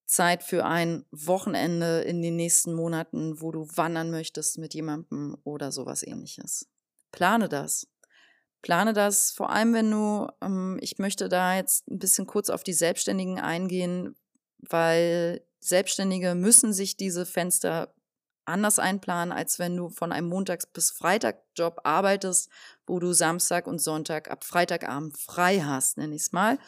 Zeit 0.05 0.43
für 0.43 0.67
ein 0.67 1.07
Wochenende 1.11 2.03
in 2.03 2.21
den 2.21 2.37
nächsten 2.37 2.75
Monaten, 2.75 3.41
wo 3.41 3.51
du 3.51 3.67
wandern 3.77 4.11
möchtest 4.11 4.59
mit 4.59 4.75
jemandem 4.75 5.39
oder 5.43 5.73
sowas 5.73 6.03
ähnliches. 6.03 6.72
Plane 7.13 7.49
das. 7.49 7.87
Plane 8.63 8.93
das, 8.93 9.33
vor 9.33 9.51
allem 9.51 9.75
wenn 9.75 9.91
du, 9.91 10.29
ähm, 10.41 10.79
ich 10.81 10.99
möchte 10.99 11.29
da 11.29 11.57
jetzt 11.57 11.89
ein 11.89 11.99
bisschen 11.99 12.27
kurz 12.27 12.49
auf 12.49 12.63
die 12.63 12.73
Selbstständigen 12.73 13.41
eingehen, 13.41 14.15
weil 14.59 15.45
Selbstständige 15.61 16.35
müssen 16.35 16.73
sich 16.73 16.97
diese 16.97 17.27
Fenster 17.27 17.95
anders 18.45 18.79
einplanen, 18.79 19.33
als 19.33 19.59
wenn 19.59 19.77
du 19.77 19.89
von 19.89 20.13
einem 20.13 20.29
Montags- 20.29 20.67
bis 20.67 20.91
Freitag-Job 20.91 21.81
arbeitest, 21.85 22.51
wo 22.87 22.99
du 22.99 23.13
Samstag 23.13 23.67
und 23.67 23.81
Sonntag 23.81 24.31
ab 24.31 24.45
Freitagabend 24.45 25.17
frei 25.17 25.61
hast, 25.61 25.99
nenne 25.99 26.15
ich 26.15 26.23
es 26.23 26.33
mal. 26.33 26.59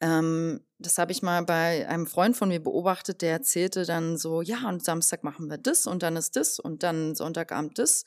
Ähm, 0.00 0.60
das 0.78 0.98
habe 0.98 1.12
ich 1.12 1.22
mal 1.22 1.42
bei 1.44 1.88
einem 1.88 2.06
Freund 2.06 2.36
von 2.36 2.48
mir 2.48 2.62
beobachtet, 2.62 3.22
der 3.22 3.32
erzählte 3.32 3.86
dann 3.86 4.18
so, 4.18 4.42
ja, 4.42 4.68
und 4.68 4.84
Samstag 4.84 5.24
machen 5.24 5.48
wir 5.48 5.58
das 5.58 5.86
und 5.86 6.02
dann 6.02 6.16
ist 6.16 6.36
das 6.36 6.58
und 6.58 6.82
dann 6.82 7.14
Sonntagabend 7.14 7.78
das. 7.78 8.04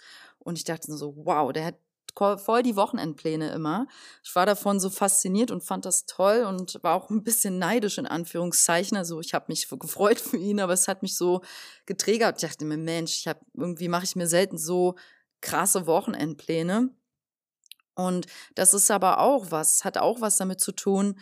Und 0.48 0.58
ich 0.58 0.63
dachte 0.63 0.96
so, 0.96 1.13
wow, 1.25 1.51
der 1.51 1.66
hat 1.66 1.75
voll 2.39 2.63
die 2.63 2.77
Wochenendpläne 2.77 3.51
immer. 3.51 3.86
Ich 4.24 4.34
war 4.34 4.46
davon 4.46 4.80
so 4.80 4.89
fasziniert 4.89 5.51
und 5.51 5.62
fand 5.62 5.84
das 5.84 6.06
toll 6.06 6.46
und 6.48 6.82
war 6.84 6.96
auch 6.96 7.10
ein 7.10 7.22
bisschen 7.22 7.60
neidisch 7.60 7.98
in 7.98 8.08
Anführungszeichen. 8.08 8.96
Also 8.96 9.20
ich 9.20 9.34
habe 9.34 9.48
mich 9.50 9.68
gefreut 9.68 10.22
für 10.22 10.38
ihn, 10.38 10.62
aber 10.62 10.72
es 10.72 10.88
hat 10.88 11.01
mich 11.01 11.18
so 11.18 11.42
getriggert. 11.86 12.42
Ich 12.42 12.50
dachte 12.50 12.63
mir, 12.63 12.77
Mensch, 12.77 13.18
ich 13.18 13.27
habe 13.27 13.42
irgendwie 13.56 13.89
mache 13.89 14.06
ich 14.06 14.16
mir 14.16 14.25
selten 14.27 14.58
so 14.58 14.96
krasse 15.42 15.86
Wochenendpläne. 15.86 16.92
Und 17.94 18.27
das 18.56 18.74
ist 18.74 18.89
aber 18.89 19.20
auch 19.20 19.51
was, 19.51 19.84
hat 19.84 19.98
auch 19.98 20.22
was 20.22 20.38
damit 20.38 20.62
zu 20.62 20.72
tun, 20.72 21.20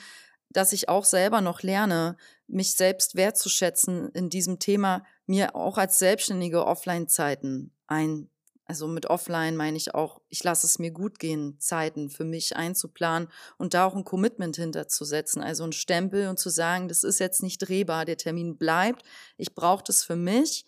dass 0.52 0.72
ich 0.72 0.88
auch 0.88 1.04
selber 1.04 1.42
noch 1.42 1.64
lerne, 1.64 2.16
mich 2.46 2.76
selbst 2.76 3.16
wertzuschätzen 3.16 4.12
in 4.12 4.30
diesem 4.30 4.60
Thema, 4.60 5.04
mir 5.26 5.56
auch 5.56 5.80
als 5.80 5.98
Selbstständige 5.98 6.68
Offline-Zeiten 6.68 7.74
ein 7.88 8.30
also 8.66 8.88
mit 8.88 9.06
offline 9.06 9.56
meine 9.56 9.78
ich 9.78 9.94
auch, 9.94 10.22
ich 10.30 10.44
lasse 10.44 10.66
es 10.66 10.80
mir 10.80 10.92
gut 10.92 11.20
gehen, 11.20 11.60
Zeiten 11.60 12.10
für 12.10 12.26
mich 12.26 12.56
einzuplanen 12.56 13.30
und 13.58 13.74
da 13.76 13.86
auch 13.86 13.96
ein 13.96 14.04
Commitment 14.04 14.56
hinterzusetzen, 14.56 15.42
also 15.42 15.64
ein 15.64 15.72
Stempel 15.72 16.28
und 16.28 16.40
zu 16.40 16.50
sagen, 16.50 16.88
das 16.88 17.04
ist 17.04 17.20
jetzt 17.20 17.44
nicht 17.44 17.60
drehbar, 17.60 18.06
der 18.06 18.18
Termin 18.18 18.58
bleibt, 18.58 19.04
ich 19.38 19.54
brauche 19.54 19.84
das 19.84 20.04
für 20.04 20.16
mich. 20.16 20.66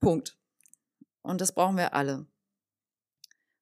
Punkt. 0.00 0.36
Und 1.22 1.40
das 1.40 1.52
brauchen 1.52 1.76
wir 1.76 1.94
alle. 1.94 2.26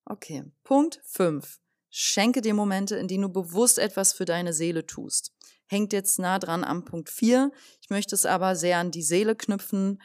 Okay, 0.05 0.45
Punkt 0.65 1.01
5. 1.05 1.61
Schenke 1.89 2.41
dir 2.41 2.55
Momente, 2.55 2.97
in 2.97 3.07
denen 3.07 3.23
du 3.23 3.29
bewusst 3.29 3.79
etwas 3.79 4.13
für 4.13 4.25
deine 4.25 4.53
Seele 4.53 4.85
tust. 4.85 5.33
Hängt 5.67 5.93
jetzt 5.93 6.19
nah 6.19 6.39
dran 6.39 6.65
am 6.65 6.85
Punkt 6.85 7.09
4. 7.09 7.51
Ich 7.81 7.89
möchte 7.89 8.15
es 8.15 8.27
aber 8.27 8.57
sehr 8.57 8.79
an 8.79 8.91
die 8.91 9.03
Seele 9.03 9.37
knüpfen. 9.37 10.03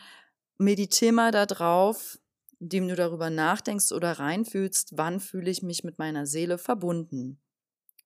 Meditiere 0.57 1.13
mal 1.13 1.31
darauf, 1.31 2.19
indem 2.59 2.87
du 2.87 2.95
darüber 2.95 3.29
nachdenkst 3.29 3.91
oder 3.91 4.13
reinfühlst, 4.13 4.97
wann 4.97 5.19
fühle 5.19 5.49
ich 5.49 5.61
mich 5.61 5.83
mit 5.83 5.99
meiner 5.99 6.25
Seele 6.25 6.57
verbunden. 6.57 7.39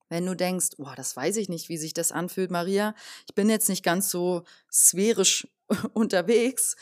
Wenn 0.09 0.25
du 0.25 0.35
denkst, 0.35 0.71
oh, 0.77 0.89
das 0.95 1.15
weiß 1.15 1.37
ich 1.37 1.47
nicht, 1.47 1.69
wie 1.69 1.77
sich 1.77 1.93
das 1.93 2.11
anfühlt, 2.11 2.51
Maria, 2.51 2.93
ich 3.27 3.33
bin 3.33 3.49
jetzt 3.49 3.69
nicht 3.69 3.83
ganz 3.83 4.09
so 4.09 4.43
sphärisch 4.69 5.47
unterwegs, 5.93 6.75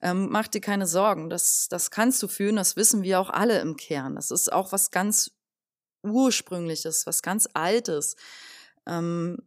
ähm, 0.00 0.28
mach 0.30 0.46
dir 0.46 0.60
keine 0.60 0.86
Sorgen, 0.86 1.28
das, 1.30 1.68
das 1.68 1.90
kannst 1.90 2.22
du 2.22 2.28
fühlen, 2.28 2.56
das 2.56 2.76
wissen 2.76 3.02
wir 3.02 3.18
auch 3.18 3.30
alle 3.30 3.60
im 3.60 3.76
Kern. 3.76 4.14
Das 4.14 4.30
ist 4.30 4.52
auch 4.52 4.70
was 4.70 4.90
ganz 4.90 5.32
Ursprüngliches, 6.02 7.06
was 7.06 7.22
ganz 7.22 7.48
Altes. 7.54 8.14
Ähm, 8.86 9.38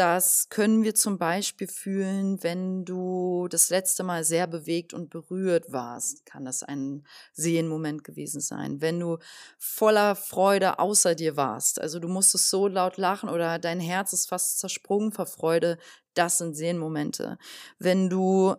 das 0.00 0.48
können 0.48 0.82
wir 0.82 0.94
zum 0.94 1.18
Beispiel 1.18 1.68
fühlen, 1.68 2.42
wenn 2.42 2.86
du 2.86 3.48
das 3.50 3.68
letzte 3.68 4.02
Mal 4.02 4.24
sehr 4.24 4.46
bewegt 4.46 4.94
und 4.94 5.10
berührt 5.10 5.72
warst. 5.72 6.24
Kann 6.24 6.46
das 6.46 6.62
ein 6.62 7.06
Sehenmoment 7.34 8.02
gewesen 8.02 8.40
sein. 8.40 8.80
Wenn 8.80 8.98
du 8.98 9.18
voller 9.58 10.16
Freude 10.16 10.78
außer 10.78 11.14
dir 11.14 11.36
warst. 11.36 11.78
Also 11.78 11.98
du 11.98 12.08
musstest 12.08 12.48
so 12.48 12.66
laut 12.66 12.96
lachen 12.96 13.28
oder 13.28 13.58
dein 13.58 13.78
Herz 13.78 14.14
ist 14.14 14.30
fast 14.30 14.58
zersprungen 14.58 15.12
vor 15.12 15.26
Freude. 15.26 15.76
Das 16.14 16.38
sind 16.38 16.54
Sehenmomente. 16.54 17.36
Wenn 17.78 18.08
du 18.08 18.56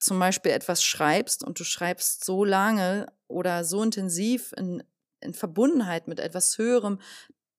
zum 0.00 0.18
Beispiel 0.18 0.50
etwas 0.50 0.82
schreibst 0.82 1.44
und 1.44 1.60
du 1.60 1.62
schreibst 1.62 2.24
so 2.24 2.44
lange 2.44 3.06
oder 3.28 3.64
so 3.64 3.84
intensiv 3.84 4.52
in, 4.56 4.82
in 5.20 5.32
Verbundenheit 5.32 6.08
mit 6.08 6.18
etwas 6.18 6.58
Höherem, 6.58 6.98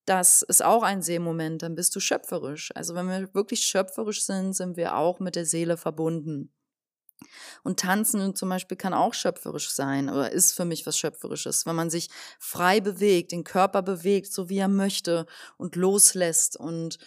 das 0.05 0.41
ist 0.41 0.63
auch 0.63 0.83
ein 0.83 1.01
Sehmoment, 1.01 1.61
dann 1.61 1.75
bist 1.75 1.95
du 1.95 1.99
schöpferisch. 1.99 2.71
Also 2.75 2.95
wenn 2.95 3.07
wir 3.07 3.33
wirklich 3.33 3.61
schöpferisch 3.61 4.23
sind, 4.25 4.53
sind 4.53 4.77
wir 4.77 4.95
auch 4.95 5.19
mit 5.19 5.35
der 5.35 5.45
Seele 5.45 5.77
verbunden. 5.77 6.51
Und 7.63 7.79
tanzen 7.79 8.35
zum 8.35 8.49
Beispiel 8.49 8.77
kann 8.77 8.93
auch 8.93 9.13
schöpferisch 9.13 9.69
sein 9.69 10.09
oder 10.09 10.31
ist 10.31 10.53
für 10.53 10.65
mich 10.65 10.85
was 10.85 10.97
Schöpferisches, 10.97 11.65
wenn 11.65 11.75
man 11.75 11.89
sich 11.89 12.09
frei 12.37 12.81
bewegt, 12.81 13.31
den 13.31 13.45
Körper 13.45 13.81
bewegt, 13.81 14.31
so 14.33 14.49
wie 14.49 14.57
er 14.57 14.67
möchte 14.67 15.25
und 15.57 15.75
loslässt 15.75 16.57
und 16.57 16.97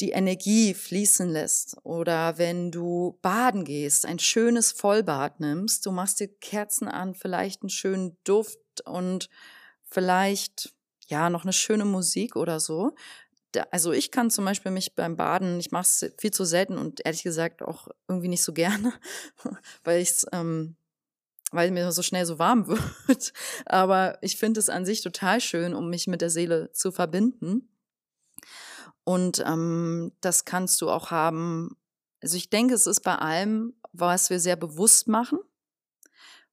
die 0.00 0.10
Energie 0.10 0.74
fließen 0.74 1.28
lässt. 1.28 1.76
Oder 1.84 2.38
wenn 2.38 2.70
du 2.70 3.18
baden 3.22 3.64
gehst, 3.64 4.06
ein 4.06 4.18
schönes 4.18 4.72
Vollbad 4.72 5.40
nimmst, 5.40 5.84
du 5.86 5.92
machst 5.92 6.20
dir 6.20 6.28
Kerzen 6.28 6.88
an, 6.88 7.14
vielleicht 7.14 7.62
einen 7.62 7.70
schönen 7.70 8.16
Duft 8.24 8.58
und 8.86 9.28
vielleicht 9.84 10.74
ja, 11.10 11.28
noch 11.30 11.42
eine 11.42 11.52
schöne 11.52 11.84
Musik 11.84 12.36
oder 12.36 12.60
so. 12.60 12.94
Da, 13.52 13.66
also 13.72 13.92
ich 13.92 14.10
kann 14.10 14.30
zum 14.30 14.44
Beispiel 14.44 14.70
mich 14.70 14.94
beim 14.94 15.16
Baden, 15.16 15.58
ich 15.58 15.72
mache 15.72 15.82
es 15.82 16.14
viel 16.18 16.30
zu 16.30 16.44
selten 16.44 16.78
und 16.78 17.04
ehrlich 17.04 17.24
gesagt 17.24 17.62
auch 17.62 17.88
irgendwie 18.08 18.28
nicht 18.28 18.44
so 18.44 18.52
gerne, 18.52 18.92
weil 19.84 20.00
ich 20.00 20.24
ähm, 20.32 20.76
weil 21.52 21.72
mir 21.72 21.90
so 21.90 22.02
schnell 22.02 22.26
so 22.26 22.38
warm 22.38 22.68
wird. 23.06 23.32
Aber 23.66 24.18
ich 24.22 24.36
finde 24.36 24.60
es 24.60 24.68
an 24.68 24.84
sich 24.84 25.02
total 25.02 25.40
schön, 25.40 25.74
um 25.74 25.90
mich 25.90 26.06
mit 26.06 26.20
der 26.20 26.30
Seele 26.30 26.70
zu 26.72 26.92
verbinden. 26.92 27.68
Und 29.02 29.42
ähm, 29.44 30.12
das 30.20 30.44
kannst 30.44 30.80
du 30.80 30.88
auch 30.88 31.10
haben. 31.10 31.76
Also 32.22 32.36
ich 32.36 32.50
denke, 32.50 32.74
es 32.74 32.86
ist 32.86 33.00
bei 33.00 33.16
allem, 33.16 33.74
was 33.92 34.30
wir 34.30 34.38
sehr 34.38 34.56
bewusst 34.56 35.08
machen 35.08 35.40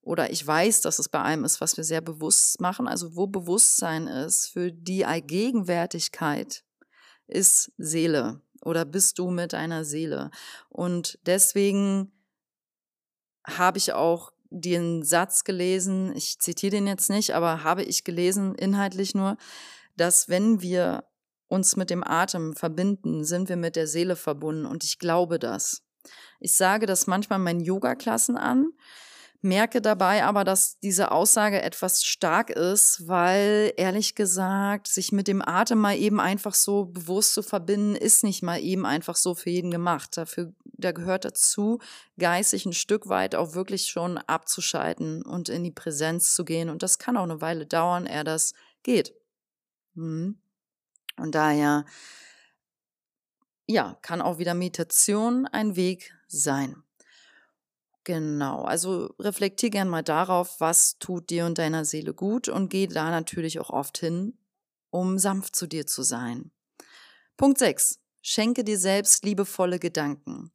oder 0.07 0.31
ich 0.31 0.47
weiß, 0.47 0.79
dass 0.81 0.99
es 0.99 1.09
bei 1.09 1.21
allem 1.21 1.43
ist, 1.43 1.59
was 1.59 1.75
wir 1.75 1.83
sehr 1.83 1.99
bewusst 1.99 2.61
machen, 2.61 2.87
also 2.87 3.17
wo 3.17 3.27
Bewusstsein 3.27 4.07
ist 4.07 4.47
für 4.47 4.71
die 4.71 5.05
Allgegenwärtigkeit, 5.05 6.63
ist 7.27 7.73
Seele 7.77 8.41
oder 8.61 8.85
bist 8.85 9.19
du 9.19 9.29
mit 9.29 9.51
deiner 9.51 9.83
Seele. 9.83 10.31
Und 10.69 11.19
deswegen 11.25 12.13
habe 13.45 13.79
ich 13.79 13.91
auch 13.91 14.31
den 14.49 15.03
Satz 15.03 15.43
gelesen, 15.43 16.15
ich 16.15 16.39
zitiere 16.39 16.71
den 16.71 16.87
jetzt 16.87 17.09
nicht, 17.09 17.35
aber 17.35 17.65
habe 17.65 17.83
ich 17.83 18.05
gelesen, 18.05 18.55
inhaltlich 18.55 19.13
nur, 19.13 19.35
dass 19.97 20.29
wenn 20.29 20.61
wir 20.61 21.03
uns 21.49 21.75
mit 21.75 21.89
dem 21.89 22.05
Atem 22.05 22.55
verbinden, 22.55 23.25
sind 23.25 23.49
wir 23.49 23.57
mit 23.57 23.75
der 23.75 23.87
Seele 23.87 24.15
verbunden 24.15 24.65
und 24.65 24.85
ich 24.85 24.99
glaube 24.99 25.37
das. 25.37 25.83
Ich 26.39 26.55
sage 26.55 26.85
das 26.85 27.07
manchmal 27.07 27.39
meinen 27.39 27.59
Yoga-Klassen 27.59 28.37
an, 28.37 28.71
merke 29.41 29.81
dabei 29.81 30.23
aber, 30.23 30.43
dass 30.43 30.79
diese 30.79 31.11
Aussage 31.11 31.61
etwas 31.61 32.03
stark 32.03 32.49
ist, 32.49 33.07
weil 33.07 33.73
ehrlich 33.77 34.15
gesagt, 34.15 34.87
sich 34.87 35.11
mit 35.11 35.27
dem 35.27 35.41
Atem 35.41 35.79
mal 35.79 35.97
eben 35.97 36.19
einfach 36.19 36.53
so 36.53 36.85
bewusst 36.85 37.33
zu 37.33 37.43
verbinden, 37.43 37.95
ist 37.95 38.23
nicht 38.23 38.43
mal 38.43 38.59
eben 38.59 38.85
einfach 38.85 39.15
so 39.15 39.35
für 39.35 39.49
jeden 39.49 39.71
gemacht. 39.71 40.17
Dafür, 40.17 40.53
da 40.63 40.91
gehört 40.91 41.25
dazu, 41.25 41.79
geistig 42.17 42.65
ein 42.65 42.73
Stück 42.73 43.09
weit 43.09 43.35
auch 43.35 43.53
wirklich 43.53 43.87
schon 43.87 44.17
abzuschalten 44.17 45.21
und 45.21 45.49
in 45.49 45.63
die 45.63 45.71
Präsenz 45.71 46.33
zu 46.33 46.43
gehen. 46.43 46.69
Und 46.69 46.83
das 46.83 46.97
kann 46.97 47.17
auch 47.17 47.23
eine 47.23 47.41
Weile 47.41 47.65
dauern, 47.65 48.05
ehe 48.05 48.23
das 48.23 48.53
geht. 48.83 49.13
Hm. 49.95 50.39
Und 51.17 51.35
daher, 51.35 51.85
ja, 53.67 53.97
kann 54.01 54.21
auch 54.21 54.37
wieder 54.37 54.53
Meditation 54.53 55.47
ein 55.47 55.75
Weg 55.75 56.13
sein. 56.27 56.83
Genau, 58.07 58.61
also 58.61 59.13
reflektier 59.19 59.69
gern 59.69 59.89
mal 59.89 60.01
darauf, 60.01 60.61
was 60.61 60.97
tut 60.97 61.29
dir 61.29 61.45
und 61.45 61.57
deiner 61.57 61.83
Seele 61.83 62.13
gut 62.13 62.47
und 62.47 62.69
geh 62.69 62.87
da 62.87 63.11
natürlich 63.11 63.59
auch 63.59 63.69
oft 63.69 63.97
hin, 63.97 64.37
um 64.91 65.19
sanft 65.19 65.57
zu 65.57 65.67
dir 65.67 65.85
zu 65.85 66.03
sein. 66.03 66.51
Punkt 67.35 67.57
6. 67.57 67.99
Schenke 68.21 68.63
dir 68.63 68.79
selbst 68.79 69.25
liebevolle 69.25 69.77
Gedanken. 69.77 70.53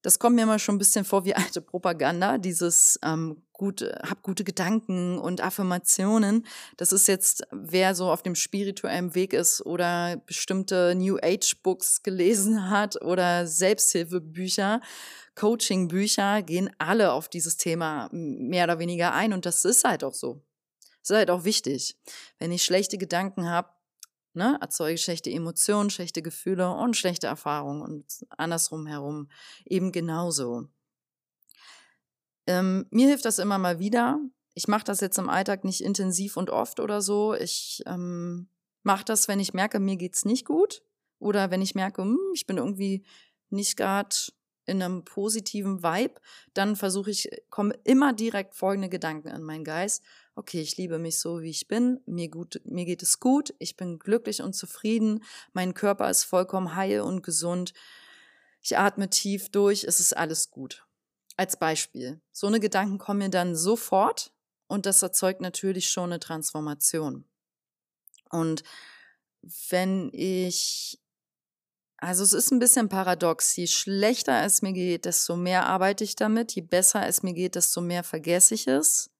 Das 0.00 0.18
kommt 0.18 0.36
mir 0.36 0.44
immer 0.44 0.58
schon 0.58 0.76
ein 0.76 0.78
bisschen 0.78 1.04
vor 1.04 1.26
wie 1.26 1.34
alte 1.36 1.60
Propaganda, 1.60 2.38
dieses 2.38 2.98
ähm, 3.02 3.42
gute, 3.60 4.00
hab 4.08 4.22
gute 4.22 4.42
Gedanken 4.42 5.18
und 5.18 5.42
Affirmationen. 5.42 6.46
Das 6.78 6.92
ist 6.92 7.08
jetzt, 7.08 7.42
wer 7.52 7.94
so 7.94 8.10
auf 8.10 8.22
dem 8.22 8.34
spirituellen 8.34 9.14
Weg 9.14 9.34
ist 9.34 9.66
oder 9.66 10.16
bestimmte 10.24 10.94
New 10.94 11.18
Age 11.22 11.56
Books 11.62 12.02
gelesen 12.02 12.70
hat 12.70 13.02
oder 13.02 13.46
Selbsthilfebücher, 13.46 14.80
Coaching-Bücher, 15.34 16.40
gehen 16.40 16.70
alle 16.78 17.12
auf 17.12 17.28
dieses 17.28 17.58
Thema 17.58 18.08
mehr 18.12 18.64
oder 18.64 18.78
weniger 18.78 19.12
ein 19.12 19.34
und 19.34 19.44
das 19.44 19.66
ist 19.66 19.84
halt 19.84 20.04
auch 20.04 20.14
so. 20.14 20.42
Das 21.02 21.10
ist 21.10 21.16
halt 21.16 21.30
auch 21.30 21.44
wichtig. 21.44 21.98
Wenn 22.38 22.52
ich 22.52 22.64
schlechte 22.64 22.96
Gedanken 22.96 23.46
habe, 23.50 23.68
ne, 24.32 24.56
erzeuge 24.62 24.96
schlechte 24.96 25.30
Emotionen, 25.30 25.90
schlechte 25.90 26.22
Gefühle 26.22 26.70
und 26.70 26.96
schlechte 26.96 27.26
Erfahrungen 27.26 27.82
und 27.82 28.24
andersrum 28.38 28.86
herum 28.86 29.28
eben 29.66 29.92
genauso. 29.92 30.70
Ähm, 32.46 32.86
mir 32.90 33.08
hilft 33.08 33.24
das 33.24 33.38
immer 33.38 33.58
mal 33.58 33.78
wieder. 33.78 34.20
Ich 34.54 34.68
mache 34.68 34.84
das 34.84 35.00
jetzt 35.00 35.18
im 35.18 35.28
Alltag 35.28 35.64
nicht 35.64 35.82
intensiv 35.82 36.36
und 36.36 36.50
oft 36.50 36.80
oder 36.80 37.00
so. 37.00 37.34
Ich 37.34 37.82
ähm, 37.86 38.48
mache 38.82 39.04
das, 39.04 39.28
wenn 39.28 39.40
ich 39.40 39.54
merke, 39.54 39.78
mir 39.78 39.96
geht's 39.96 40.24
nicht 40.24 40.44
gut 40.44 40.82
oder 41.18 41.50
wenn 41.50 41.62
ich 41.62 41.74
merke, 41.74 42.02
hm, 42.02 42.18
ich 42.34 42.46
bin 42.46 42.56
irgendwie 42.56 43.04
nicht 43.50 43.76
gerade 43.76 44.16
in 44.66 44.82
einem 44.82 45.04
positiven 45.04 45.82
Vibe, 45.82 46.20
dann 46.54 46.76
versuche 46.76 47.10
ich, 47.10 47.28
kommen 47.48 47.72
immer 47.82 48.12
direkt 48.12 48.54
folgende 48.54 48.88
Gedanken 48.88 49.28
in 49.28 49.42
meinen 49.42 49.64
Geist 49.64 50.02
okay, 50.40 50.60
ich 50.62 50.78
liebe 50.78 50.98
mich 50.98 51.18
so, 51.18 51.42
wie 51.42 51.50
ich 51.50 51.68
bin, 51.68 52.00
mir, 52.06 52.28
gut, 52.28 52.60
mir 52.64 52.86
geht 52.86 53.02
es 53.02 53.20
gut, 53.20 53.54
ich 53.58 53.76
bin 53.76 53.98
glücklich 53.98 54.42
und 54.42 54.54
zufrieden, 54.54 55.22
mein 55.52 55.74
Körper 55.74 56.08
ist 56.08 56.24
vollkommen 56.24 56.74
heil 56.74 57.02
und 57.02 57.22
gesund, 57.22 57.74
ich 58.62 58.78
atme 58.78 59.10
tief 59.10 59.50
durch, 59.50 59.84
es 59.84 60.00
ist 60.00 60.16
alles 60.16 60.50
gut. 60.50 60.86
Als 61.36 61.58
Beispiel. 61.58 62.20
So 62.32 62.46
eine 62.46 62.60
Gedanken 62.60 62.98
kommen 62.98 63.20
mir 63.20 63.30
dann 63.30 63.56
sofort 63.56 64.32
und 64.66 64.86
das 64.86 65.02
erzeugt 65.02 65.40
natürlich 65.40 65.90
schon 65.90 66.10
eine 66.10 66.20
Transformation. 66.20 67.24
Und 68.30 68.62
wenn 69.70 70.10
ich, 70.12 71.00
also 71.96 72.22
es 72.22 72.32
ist 72.32 72.50
ein 72.52 72.58
bisschen 72.58 72.88
paradox, 72.88 73.56
je 73.56 73.66
schlechter 73.66 74.44
es 74.44 74.62
mir 74.62 74.72
geht, 74.72 75.06
desto 75.06 75.36
mehr 75.36 75.66
arbeite 75.66 76.04
ich 76.04 76.14
damit, 76.14 76.52
je 76.52 76.62
besser 76.62 77.06
es 77.06 77.22
mir 77.22 77.32
geht, 77.32 77.54
desto 77.54 77.80
mehr 77.80 78.04
vergesse 78.04 78.54
ich 78.54 78.66
es 78.66 79.10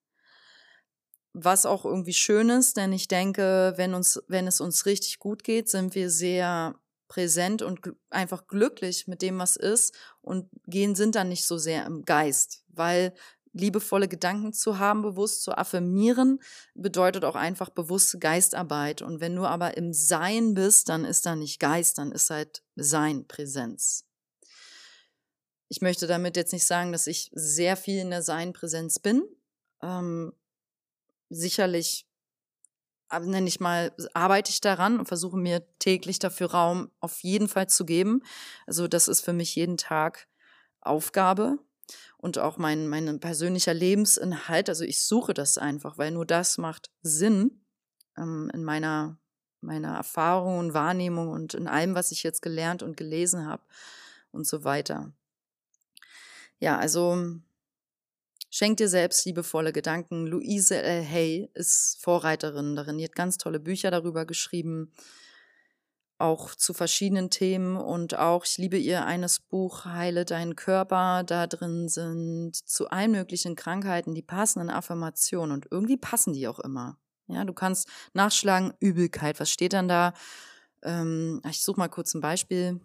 was 1.33 1.65
auch 1.65 1.85
irgendwie 1.85 2.13
schön 2.13 2.49
ist, 2.49 2.77
denn 2.77 2.91
ich 2.93 3.07
denke, 3.07 3.73
wenn 3.77 3.93
uns, 3.93 4.21
wenn 4.27 4.47
es 4.47 4.59
uns 4.59 4.85
richtig 4.85 5.19
gut 5.19 5.43
geht, 5.43 5.69
sind 5.69 5.95
wir 5.95 6.09
sehr 6.09 6.75
präsent 7.11 7.61
und 7.61 7.81
gl 7.81 7.93
einfach 8.09 8.47
glücklich 8.47 9.05
mit 9.05 9.21
dem, 9.21 9.37
was 9.37 9.57
ist 9.57 9.93
und 10.21 10.49
gehen 10.65 10.95
sind 10.95 11.15
dann 11.15 11.27
nicht 11.27 11.45
so 11.45 11.57
sehr 11.57 11.85
im 11.85 12.05
Geist, 12.05 12.63
weil 12.69 13.13
liebevolle 13.51 14.07
Gedanken 14.07 14.53
zu 14.53 14.79
haben, 14.79 15.01
bewusst 15.01 15.43
zu 15.43 15.51
affirmieren, 15.57 16.39
bedeutet 16.73 17.25
auch 17.25 17.35
einfach 17.35 17.69
bewusste 17.69 18.17
Geistarbeit. 18.17 19.01
Und 19.01 19.19
wenn 19.19 19.35
du 19.35 19.45
aber 19.45 19.75
im 19.75 19.91
Sein 19.91 20.53
bist, 20.53 20.87
dann 20.87 21.03
ist 21.03 21.25
da 21.25 21.35
nicht 21.35 21.59
Geist, 21.59 21.97
dann 21.97 22.13
ist 22.13 22.29
halt 22.29 22.63
Sein, 22.77 23.27
Präsenz. 23.27 24.05
Ich 25.67 25.81
möchte 25.81 26.07
damit 26.07 26.37
jetzt 26.37 26.53
nicht 26.53 26.65
sagen, 26.65 26.93
dass 26.93 27.07
ich 27.07 27.29
sehr 27.33 27.75
viel 27.75 27.99
in 27.99 28.09
der 28.09 28.21
Sein-Präsenz 28.21 28.99
bin. 28.99 29.21
Ähm, 29.81 30.31
sicherlich, 31.29 32.07
nenne 33.19 33.47
ich 33.47 33.59
mal, 33.59 33.91
arbeite 34.13 34.51
ich 34.51 34.61
daran 34.61 34.99
und 34.99 35.07
versuche 35.07 35.37
mir 35.37 35.63
täglich 35.79 36.19
dafür 36.19 36.51
Raum 36.51 36.91
auf 36.99 37.21
jeden 37.21 37.47
Fall 37.47 37.67
zu 37.67 37.85
geben. 37.85 38.23
Also 38.65 38.87
das 38.87 39.07
ist 39.07 39.21
für 39.21 39.33
mich 39.33 39.55
jeden 39.55 39.77
Tag 39.77 40.27
Aufgabe 40.79 41.59
und 42.17 42.37
auch 42.37 42.57
mein, 42.57 42.87
mein 42.87 43.19
persönlicher 43.19 43.73
Lebensinhalt. 43.73 44.69
Also 44.69 44.83
ich 44.83 45.01
suche 45.01 45.33
das 45.33 45.57
einfach, 45.57 45.97
weil 45.97 46.11
nur 46.11 46.25
das 46.25 46.57
macht 46.57 46.91
Sinn 47.01 47.61
ähm, 48.17 48.49
in 48.53 48.63
meiner, 48.63 49.17
meiner 49.61 49.95
Erfahrung 49.95 50.59
und 50.59 50.73
Wahrnehmung 50.73 51.29
und 51.29 51.53
in 51.53 51.67
allem, 51.67 51.95
was 51.95 52.11
ich 52.11 52.23
jetzt 52.23 52.41
gelernt 52.41 52.83
und 52.83 52.97
gelesen 52.97 53.45
habe 53.45 53.63
und 54.31 54.47
so 54.47 54.63
weiter. 54.63 55.11
Ja, 56.59 56.77
also 56.77 57.39
Schenk 58.53 58.77
dir 58.77 58.89
selbst 58.89 59.25
liebevolle 59.25 59.71
Gedanken. 59.71 60.27
Louise 60.27 60.75
L. 60.75 61.05
Hay 61.05 61.49
ist 61.53 61.97
Vorreiterin 62.01 62.75
darin. 62.75 62.97
Die 62.97 63.05
hat 63.05 63.15
ganz 63.15 63.37
tolle 63.37 63.61
Bücher 63.61 63.91
darüber 63.91 64.25
geschrieben, 64.25 64.91
auch 66.17 66.53
zu 66.53 66.73
verschiedenen 66.73 67.29
Themen. 67.29 67.77
Und 67.77 68.19
auch, 68.19 68.43
ich 68.43 68.57
liebe 68.57 68.77
ihr 68.77 69.05
eines 69.05 69.39
Buch, 69.39 69.85
Heile 69.85 70.25
deinen 70.25 70.57
Körper. 70.57 71.23
Da 71.23 71.47
drin 71.47 71.87
sind 71.87 72.53
zu 72.53 72.89
allen 72.89 73.11
möglichen 73.11 73.55
Krankheiten 73.55 74.15
die 74.15 74.21
passenden 74.21 74.69
Affirmationen. 74.69 75.53
Und 75.53 75.67
irgendwie 75.71 75.97
passen 75.97 76.33
die 76.33 76.49
auch 76.49 76.59
immer. 76.59 76.97
Ja, 77.27 77.45
du 77.45 77.53
kannst 77.53 77.87
nachschlagen, 78.11 78.73
Übelkeit. 78.81 79.39
Was 79.39 79.49
steht 79.49 79.71
dann 79.71 79.87
da? 79.87 80.13
Ähm, 80.83 81.41
ich 81.49 81.63
suche 81.63 81.79
mal 81.79 81.87
kurz 81.87 82.13
ein 82.13 82.19
Beispiel. 82.19 82.81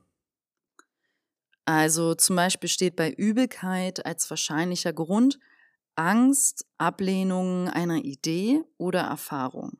Also 1.64 2.14
zum 2.14 2.36
Beispiel 2.36 2.68
steht 2.68 2.94
bei 2.94 3.10
Übelkeit 3.10 4.06
als 4.06 4.30
wahrscheinlicher 4.30 4.92
Grund 4.92 5.40
Angst, 5.96 6.66
Ablehnung 6.78 7.68
einer 7.68 8.04
Idee 8.04 8.62
oder 8.78 9.00
Erfahrung. 9.00 9.78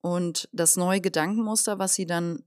Und 0.00 0.48
das 0.52 0.76
neue 0.76 1.00
Gedankenmuster, 1.00 1.78
was 1.78 1.94
sie 1.94 2.06
dann 2.06 2.44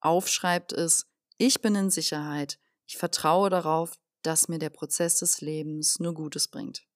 aufschreibt, 0.00 0.72
ist, 0.72 1.06
ich 1.38 1.60
bin 1.60 1.74
in 1.74 1.90
Sicherheit. 1.90 2.58
Ich 2.86 2.96
vertraue 2.96 3.50
darauf, 3.50 3.98
dass 4.22 4.48
mir 4.48 4.58
der 4.58 4.70
Prozess 4.70 5.18
des 5.18 5.40
Lebens 5.40 5.98
nur 5.98 6.14
Gutes 6.14 6.48
bringt. 6.48 6.86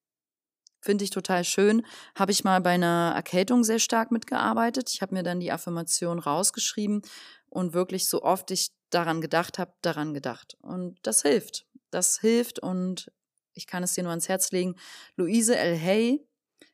Finde 0.81 1.05
ich 1.05 1.11
total 1.11 1.45
schön. 1.45 1.85
Habe 2.15 2.31
ich 2.31 2.45
mal 2.45 2.61
bei 2.61 2.73
einer 2.73 3.13
Erkältung 3.17 3.65
sehr 3.65 3.79
stark 3.79 4.11
mitgearbeitet. 4.11 4.91
Ich 4.93 5.01
habe 5.01 5.15
mir 5.15 5.23
dann 5.23 5.41
die 5.41 5.51
Affirmation 5.51 6.19
rausgeschrieben 6.19 7.03
und 7.49 7.73
wirklich 7.73 8.07
so 8.09 8.23
oft 8.23 8.51
ich 8.51 8.71
daran 8.91 9.23
gedacht 9.23 9.59
habe, 9.59 9.73
daran 9.81 10.13
gedacht. 10.13 10.59
Und 10.61 10.99
das 11.03 11.23
hilft. 11.23 11.67
Das 11.91 12.21
hilft 12.21 12.59
und 12.59 13.11
ich 13.55 13.67
kann 13.67 13.83
es 13.83 13.95
dir 13.95 14.03
nur 14.03 14.11
ans 14.11 14.29
Herz 14.29 14.53
legen, 14.53 14.77
Luise 15.17 15.57
L. 15.57 15.79
Hay, 15.79 16.27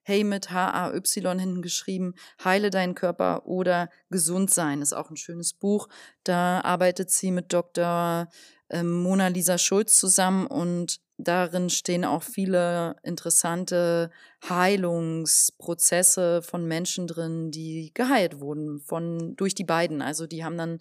Hay 0.04 0.24
mit 0.24 0.50
H-A-Y 0.50 1.38
hinten 1.38 1.62
geschrieben, 1.62 2.14
Heile 2.42 2.70
deinen 2.70 2.94
Körper 2.94 3.46
oder 3.46 3.90
Gesund 4.08 4.50
sein, 4.50 4.82
ist 4.82 4.92
auch 4.92 5.10
ein 5.10 5.16
schönes 5.16 5.52
Buch. 5.52 5.88
Da 6.24 6.60
arbeitet 6.62 7.10
sie 7.10 7.30
mit 7.30 7.52
Dr. 7.52 8.28
Ähm, 8.70 9.02
Mona 9.02 9.28
Lisa 9.28 9.58
Schulz 9.58 9.98
zusammen 9.98 10.46
und 10.46 11.00
darin 11.18 11.70
stehen 11.70 12.04
auch 12.04 12.22
viele 12.22 12.96
interessante 13.02 14.10
Heilungsprozesse 14.48 16.42
von 16.42 16.66
Menschen 16.66 17.06
drin, 17.06 17.50
die 17.50 17.90
geheilt 17.94 18.40
wurden 18.40 18.80
von 18.80 19.36
durch 19.36 19.54
die 19.54 19.64
beiden. 19.64 20.02
Also 20.02 20.26
die 20.26 20.44
haben 20.44 20.56
dann 20.56 20.80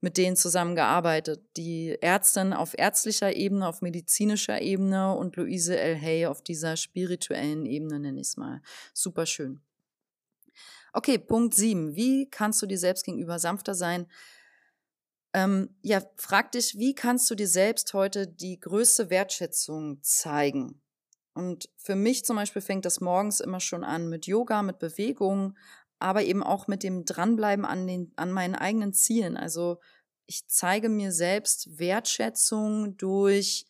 mit 0.00 0.16
denen 0.16 0.36
zusammengearbeitet. 0.36 1.42
Die 1.56 1.96
Ärztin 2.00 2.52
auf 2.52 2.76
ärztlicher 2.76 3.34
Ebene, 3.34 3.68
auf 3.68 3.82
medizinischer 3.82 4.60
Ebene 4.60 5.14
und 5.14 5.36
Luise 5.36 5.78
L. 5.78 6.00
Hay 6.00 6.26
auf 6.26 6.42
dieser 6.42 6.76
spirituellen 6.76 7.66
Ebene, 7.66 8.00
nenne 8.00 8.20
ich 8.20 8.28
es 8.28 8.36
mal. 8.36 8.62
Super 8.94 9.26
schön. 9.26 9.60
Okay, 10.92 11.18
Punkt 11.18 11.54
7. 11.54 11.94
Wie 11.94 12.28
kannst 12.28 12.60
du 12.62 12.66
dir 12.66 12.78
selbst 12.78 13.04
gegenüber 13.04 13.38
sanfter 13.38 13.74
sein? 13.74 14.06
Ähm, 15.32 15.76
ja, 15.82 16.02
frag 16.16 16.50
dich, 16.52 16.76
wie 16.78 16.94
kannst 16.94 17.30
du 17.30 17.36
dir 17.36 17.46
selbst 17.46 17.94
heute 17.94 18.26
die 18.26 18.58
größte 18.58 19.10
Wertschätzung 19.10 20.02
zeigen? 20.02 20.82
Und 21.34 21.68
für 21.76 21.94
mich 21.94 22.24
zum 22.24 22.36
Beispiel 22.36 22.60
fängt 22.60 22.84
das 22.84 23.00
morgens 23.00 23.38
immer 23.38 23.60
schon 23.60 23.84
an 23.84 24.08
mit 24.08 24.26
Yoga, 24.26 24.62
mit 24.62 24.80
Bewegung, 24.80 25.56
aber 26.00 26.22
eben 26.22 26.42
auch 26.42 26.66
mit 26.66 26.82
dem 26.82 27.04
Dranbleiben 27.04 27.64
an, 27.64 27.86
den, 27.86 28.12
an 28.16 28.32
meinen 28.32 28.54
eigenen 28.54 28.92
Zielen. 28.92 29.36
Also 29.36 29.78
ich 30.26 30.46
zeige 30.48 30.88
mir 30.88 31.12
selbst 31.12 31.78
Wertschätzung 31.78 32.96
durch 32.96 33.66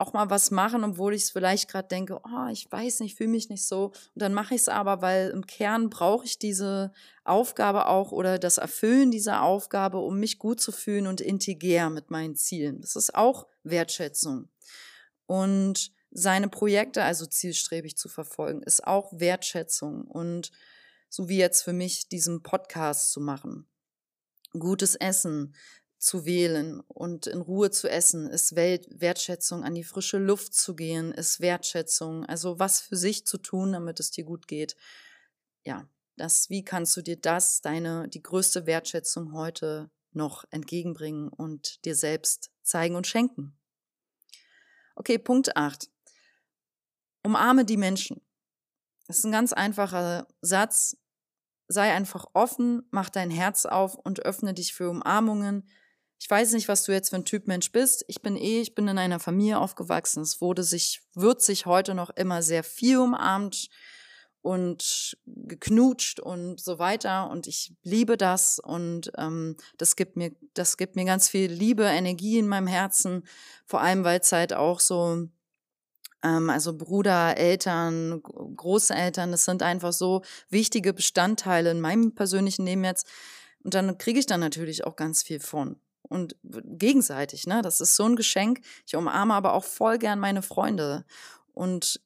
auch 0.00 0.14
mal 0.14 0.30
was 0.30 0.50
machen, 0.50 0.82
obwohl 0.82 1.12
ich 1.12 1.24
es 1.24 1.30
vielleicht 1.30 1.68
gerade 1.68 1.88
denke, 1.88 2.20
oh, 2.24 2.48
ich 2.50 2.72
weiß 2.72 3.00
nicht, 3.00 3.18
fühle 3.18 3.28
mich 3.28 3.50
nicht 3.50 3.66
so. 3.66 3.88
Und 3.88 4.10
dann 4.14 4.32
mache 4.32 4.54
ich 4.54 4.62
es 4.62 4.68
aber, 4.68 5.02
weil 5.02 5.28
im 5.28 5.46
Kern 5.46 5.90
brauche 5.90 6.24
ich 6.24 6.38
diese 6.38 6.92
Aufgabe 7.22 7.86
auch 7.86 8.10
oder 8.10 8.38
das 8.38 8.56
Erfüllen 8.56 9.10
dieser 9.10 9.42
Aufgabe, 9.42 9.98
um 9.98 10.18
mich 10.18 10.38
gut 10.38 10.58
zu 10.58 10.72
fühlen 10.72 11.06
und 11.06 11.20
integer 11.20 11.90
mit 11.90 12.10
meinen 12.10 12.34
Zielen. 12.34 12.80
Das 12.80 12.96
ist 12.96 13.14
auch 13.14 13.46
Wertschätzung. 13.62 14.48
Und 15.26 15.92
seine 16.10 16.48
Projekte 16.48 17.04
also 17.04 17.26
zielstrebig 17.26 17.98
zu 17.98 18.08
verfolgen, 18.08 18.62
ist 18.62 18.86
auch 18.86 19.12
Wertschätzung. 19.12 20.04
Und 20.04 20.50
so 21.10 21.28
wie 21.28 21.36
jetzt 21.36 21.62
für 21.62 21.74
mich 21.74 22.08
diesen 22.08 22.42
Podcast 22.42 23.12
zu 23.12 23.20
machen. 23.20 23.68
Gutes 24.52 24.94
Essen, 24.94 25.54
zu 26.00 26.24
wählen 26.24 26.80
und 26.80 27.26
in 27.26 27.42
Ruhe 27.42 27.70
zu 27.70 27.88
essen, 27.88 28.26
ist 28.26 28.56
Welt 28.56 28.86
Wertschätzung, 28.90 29.64
an 29.64 29.74
die 29.74 29.84
frische 29.84 30.16
Luft 30.16 30.54
zu 30.54 30.74
gehen, 30.74 31.12
ist 31.12 31.40
Wertschätzung, 31.40 32.24
also 32.24 32.58
was 32.58 32.80
für 32.80 32.96
sich 32.96 33.26
zu 33.26 33.36
tun, 33.36 33.72
damit 33.72 34.00
es 34.00 34.10
dir 34.10 34.24
gut 34.24 34.48
geht. 34.48 34.76
Ja, 35.62 35.86
das, 36.16 36.48
wie 36.48 36.64
kannst 36.64 36.96
du 36.96 37.02
dir 37.02 37.16
das, 37.16 37.60
deine, 37.60 38.08
die 38.08 38.22
größte 38.22 38.64
Wertschätzung 38.64 39.34
heute 39.34 39.90
noch 40.12 40.44
entgegenbringen 40.50 41.28
und 41.28 41.84
dir 41.84 41.94
selbst 41.94 42.50
zeigen 42.62 42.96
und 42.96 43.06
schenken? 43.06 43.54
Okay, 44.96 45.18
Punkt 45.18 45.54
8. 45.54 45.90
Umarme 47.22 47.66
die 47.66 47.76
Menschen. 47.76 48.22
Das 49.06 49.18
ist 49.18 49.24
ein 49.24 49.32
ganz 49.32 49.52
einfacher 49.52 50.26
Satz. 50.40 50.96
Sei 51.72 51.92
einfach 51.92 52.26
offen, 52.34 52.82
mach 52.90 53.10
dein 53.10 53.30
Herz 53.30 53.64
auf 53.64 53.94
und 53.94 54.20
öffne 54.20 54.54
dich 54.54 54.74
für 54.74 54.90
Umarmungen, 54.90 55.68
ich 56.22 56.28
weiß 56.28 56.52
nicht, 56.52 56.68
was 56.68 56.84
du 56.84 56.92
jetzt 56.92 57.08
für 57.08 57.16
ein 57.16 57.24
Typ 57.24 57.48
Mensch 57.48 57.72
bist. 57.72 58.04
Ich 58.06 58.20
bin 58.20 58.36
eh, 58.36 58.60
ich 58.60 58.74
bin 58.74 58.86
in 58.88 58.98
einer 58.98 59.18
Familie 59.18 59.58
aufgewachsen. 59.58 60.22
Es 60.22 60.42
wurde 60.42 60.62
sich, 60.62 61.00
wird 61.14 61.40
sich 61.40 61.64
heute 61.64 61.94
noch 61.94 62.10
immer 62.10 62.42
sehr 62.42 62.62
viel 62.62 62.98
umarmt 62.98 63.70
und 64.42 65.16
geknutscht 65.24 66.20
und 66.20 66.60
so 66.60 66.78
weiter. 66.78 67.30
Und 67.30 67.46
ich 67.46 67.72
liebe 67.82 68.18
das 68.18 68.58
und 68.58 69.10
ähm, 69.16 69.56
das 69.78 69.96
gibt 69.96 70.16
mir, 70.16 70.32
das 70.52 70.76
gibt 70.76 70.94
mir 70.94 71.06
ganz 71.06 71.30
viel 71.30 71.50
Liebe, 71.50 71.84
Energie 71.84 72.38
in 72.38 72.48
meinem 72.48 72.66
Herzen. 72.66 73.26
Vor 73.64 73.80
allem, 73.80 74.04
weil 74.04 74.20
es 74.20 74.30
halt 74.30 74.52
auch 74.52 74.78
so 74.78 75.26
also 76.22 76.76
Bruder, 76.76 77.36
Eltern, 77.36 78.22
Großeltern, 78.22 79.30
das 79.30 79.44
sind 79.44 79.62
einfach 79.62 79.92
so 79.92 80.22
wichtige 80.48 80.92
Bestandteile 80.92 81.70
in 81.70 81.80
meinem 81.80 82.14
persönlichen 82.14 82.66
Leben 82.66 82.84
jetzt. 82.84 83.06
Und 83.62 83.74
dann 83.74 83.98
kriege 83.98 84.18
ich 84.18 84.26
dann 84.26 84.40
natürlich 84.40 84.84
auch 84.84 84.96
ganz 84.96 85.22
viel 85.22 85.40
von 85.40 85.76
und 86.02 86.36
gegenseitig, 86.42 87.46
ne? 87.46 87.62
Das 87.62 87.80
ist 87.80 87.94
so 87.94 88.04
ein 88.04 88.16
Geschenk. 88.16 88.60
Ich 88.86 88.96
umarme 88.96 89.34
aber 89.34 89.52
auch 89.54 89.64
voll 89.64 89.98
gern 89.98 90.18
meine 90.18 90.42
Freunde 90.42 91.04
und 91.52 92.00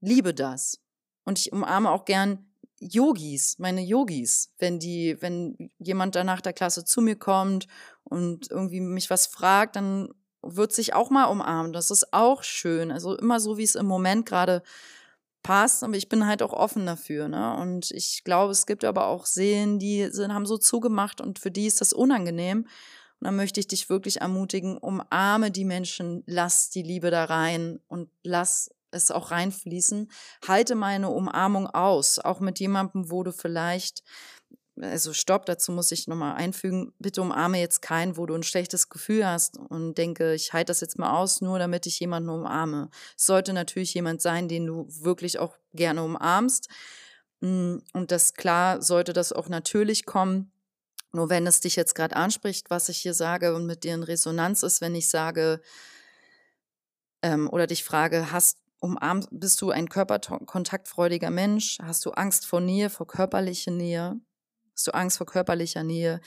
liebe 0.00 0.34
das. 0.34 0.80
Und 1.24 1.38
ich 1.38 1.52
umarme 1.52 1.90
auch 1.90 2.04
gern 2.04 2.50
Yogis, 2.80 3.58
meine 3.58 3.82
Yogis, 3.82 4.52
wenn 4.58 4.78
die, 4.80 5.16
wenn 5.20 5.70
jemand 5.78 6.16
danach 6.16 6.40
der 6.40 6.54
Klasse 6.54 6.84
zu 6.84 7.02
mir 7.02 7.14
kommt 7.14 7.66
und 8.04 8.50
irgendwie 8.50 8.80
mich 8.80 9.10
was 9.10 9.26
fragt, 9.26 9.76
dann 9.76 10.08
wird 10.42 10.72
sich 10.72 10.94
auch 10.94 11.10
mal 11.10 11.26
umarmen. 11.26 11.72
Das 11.72 11.90
ist 11.90 12.12
auch 12.12 12.42
schön. 12.42 12.90
Also 12.90 13.16
immer 13.16 13.40
so, 13.40 13.58
wie 13.58 13.64
es 13.64 13.74
im 13.74 13.86
Moment 13.86 14.26
gerade 14.26 14.62
passt, 15.42 15.82
aber 15.82 15.94
ich 15.94 16.08
bin 16.08 16.26
halt 16.26 16.42
auch 16.42 16.52
offen 16.52 16.86
dafür, 16.86 17.28
ne? 17.28 17.56
Und 17.56 17.90
ich 17.92 18.24
glaube, 18.24 18.52
es 18.52 18.66
gibt 18.66 18.84
aber 18.84 19.06
auch 19.06 19.26
Seelen, 19.26 19.78
die 19.78 20.08
sind, 20.10 20.34
haben 20.34 20.46
so 20.46 20.58
zugemacht 20.58 21.20
und 21.20 21.38
für 21.38 21.50
die 21.50 21.66
ist 21.66 21.80
das 21.80 21.92
unangenehm. 21.92 22.58
Und 22.58 23.26
dann 23.26 23.36
möchte 23.36 23.60
ich 23.60 23.68
dich 23.68 23.88
wirklich 23.90 24.20
ermutigen, 24.20 24.78
umarme 24.78 25.50
die 25.50 25.64
Menschen, 25.64 26.22
lass 26.26 26.70
die 26.70 26.82
Liebe 26.82 27.10
da 27.10 27.24
rein 27.24 27.80
und 27.88 28.10
lass 28.22 28.70
es 28.90 29.10
auch 29.10 29.30
reinfließen. 29.30 30.10
Halte 30.46 30.74
meine 30.74 31.10
Umarmung 31.10 31.66
aus, 31.66 32.18
auch 32.18 32.40
mit 32.40 32.58
jemandem, 32.60 33.10
wo 33.10 33.22
du 33.22 33.32
vielleicht, 33.32 34.02
also 34.80 35.12
stopp, 35.12 35.46
dazu 35.46 35.72
muss 35.72 35.92
ich 35.92 36.06
nochmal 36.06 36.36
einfügen, 36.36 36.92
bitte 36.98 37.22
umarme 37.22 37.58
jetzt 37.58 37.82
keinen, 37.82 38.16
wo 38.16 38.26
du 38.26 38.34
ein 38.34 38.42
schlechtes 38.42 38.88
Gefühl 38.88 39.26
hast 39.26 39.58
und 39.58 39.98
denke, 39.98 40.34
ich 40.34 40.52
halte 40.52 40.70
das 40.70 40.80
jetzt 40.80 40.98
mal 40.98 41.18
aus, 41.18 41.40
nur 41.40 41.58
damit 41.58 41.86
ich 41.86 42.00
jemanden 42.00 42.30
umarme. 42.30 42.90
Es 43.16 43.26
sollte 43.26 43.52
natürlich 43.52 43.94
jemand 43.94 44.22
sein, 44.22 44.48
den 44.48 44.66
du 44.66 44.86
wirklich 44.88 45.38
auch 45.38 45.56
gerne 45.72 46.02
umarmst. 46.02 46.68
Und 47.40 47.82
das 48.08 48.34
klar 48.34 48.82
sollte 48.82 49.12
das 49.12 49.32
auch 49.32 49.48
natürlich 49.48 50.04
kommen. 50.06 50.52
Nur 51.12 51.28
wenn 51.28 51.46
es 51.46 51.60
dich 51.60 51.74
jetzt 51.74 51.94
gerade 51.94 52.16
anspricht, 52.16 52.70
was 52.70 52.88
ich 52.88 52.98
hier 52.98 53.14
sage 53.14 53.54
und 53.54 53.66
mit 53.66 53.82
dir 53.82 53.94
in 53.94 54.02
Resonanz 54.02 54.62
ist, 54.62 54.80
wenn 54.80 54.94
ich 54.94 55.08
sage 55.08 55.60
ähm, 57.22 57.48
oder 57.50 57.66
dich 57.66 57.82
frage, 57.82 58.30
hast 58.30 58.58
umarmt, 58.78 59.28
bist 59.30 59.60
du 59.60 59.70
ein 59.70 59.88
körperkontaktfreudiger 59.88 61.30
Mensch? 61.30 61.78
Hast 61.82 62.04
du 62.06 62.12
Angst 62.12 62.46
vor 62.46 62.60
Nähe, 62.60 62.90
vor 62.90 63.06
körperlicher 63.06 63.72
Nähe? 63.72 64.20
Hast 64.80 64.86
du 64.86 64.94
Angst 64.94 65.18
vor 65.18 65.26
körperlicher 65.26 65.84
Nähe? 65.84 66.22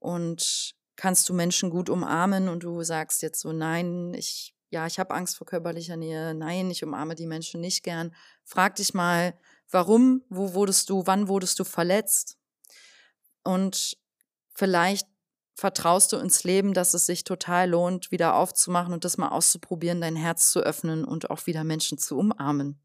Und 0.00 0.74
kannst 0.96 1.28
du 1.28 1.32
Menschen 1.32 1.70
gut 1.70 1.88
umarmen 1.88 2.48
und 2.48 2.64
du 2.64 2.82
sagst 2.82 3.22
jetzt 3.22 3.38
so, 3.38 3.52
nein, 3.52 4.14
ich, 4.14 4.52
ja, 4.70 4.88
ich 4.88 4.98
habe 4.98 5.14
Angst 5.14 5.36
vor 5.36 5.46
körperlicher 5.46 5.96
Nähe, 5.96 6.34
nein, 6.34 6.72
ich 6.72 6.82
umarme 6.82 7.14
die 7.14 7.28
Menschen 7.28 7.60
nicht 7.60 7.84
gern. 7.84 8.12
Frag 8.42 8.74
dich 8.74 8.94
mal, 8.94 9.38
warum, 9.70 10.24
wo 10.28 10.54
wurdest 10.54 10.90
du, 10.90 11.06
wann 11.06 11.28
wurdest 11.28 11.60
du 11.60 11.62
verletzt? 11.62 12.36
Und 13.44 13.96
vielleicht 14.48 15.06
vertraust 15.54 16.12
du 16.12 16.16
ins 16.16 16.42
Leben, 16.42 16.74
dass 16.74 16.94
es 16.94 17.06
sich 17.06 17.22
total 17.22 17.70
lohnt, 17.70 18.10
wieder 18.10 18.34
aufzumachen 18.34 18.92
und 18.92 19.04
das 19.04 19.18
mal 19.18 19.28
auszuprobieren, 19.28 20.00
dein 20.00 20.16
Herz 20.16 20.50
zu 20.50 20.58
öffnen 20.58 21.04
und 21.04 21.30
auch 21.30 21.46
wieder 21.46 21.62
Menschen 21.62 21.96
zu 21.96 22.18
umarmen. 22.18 22.82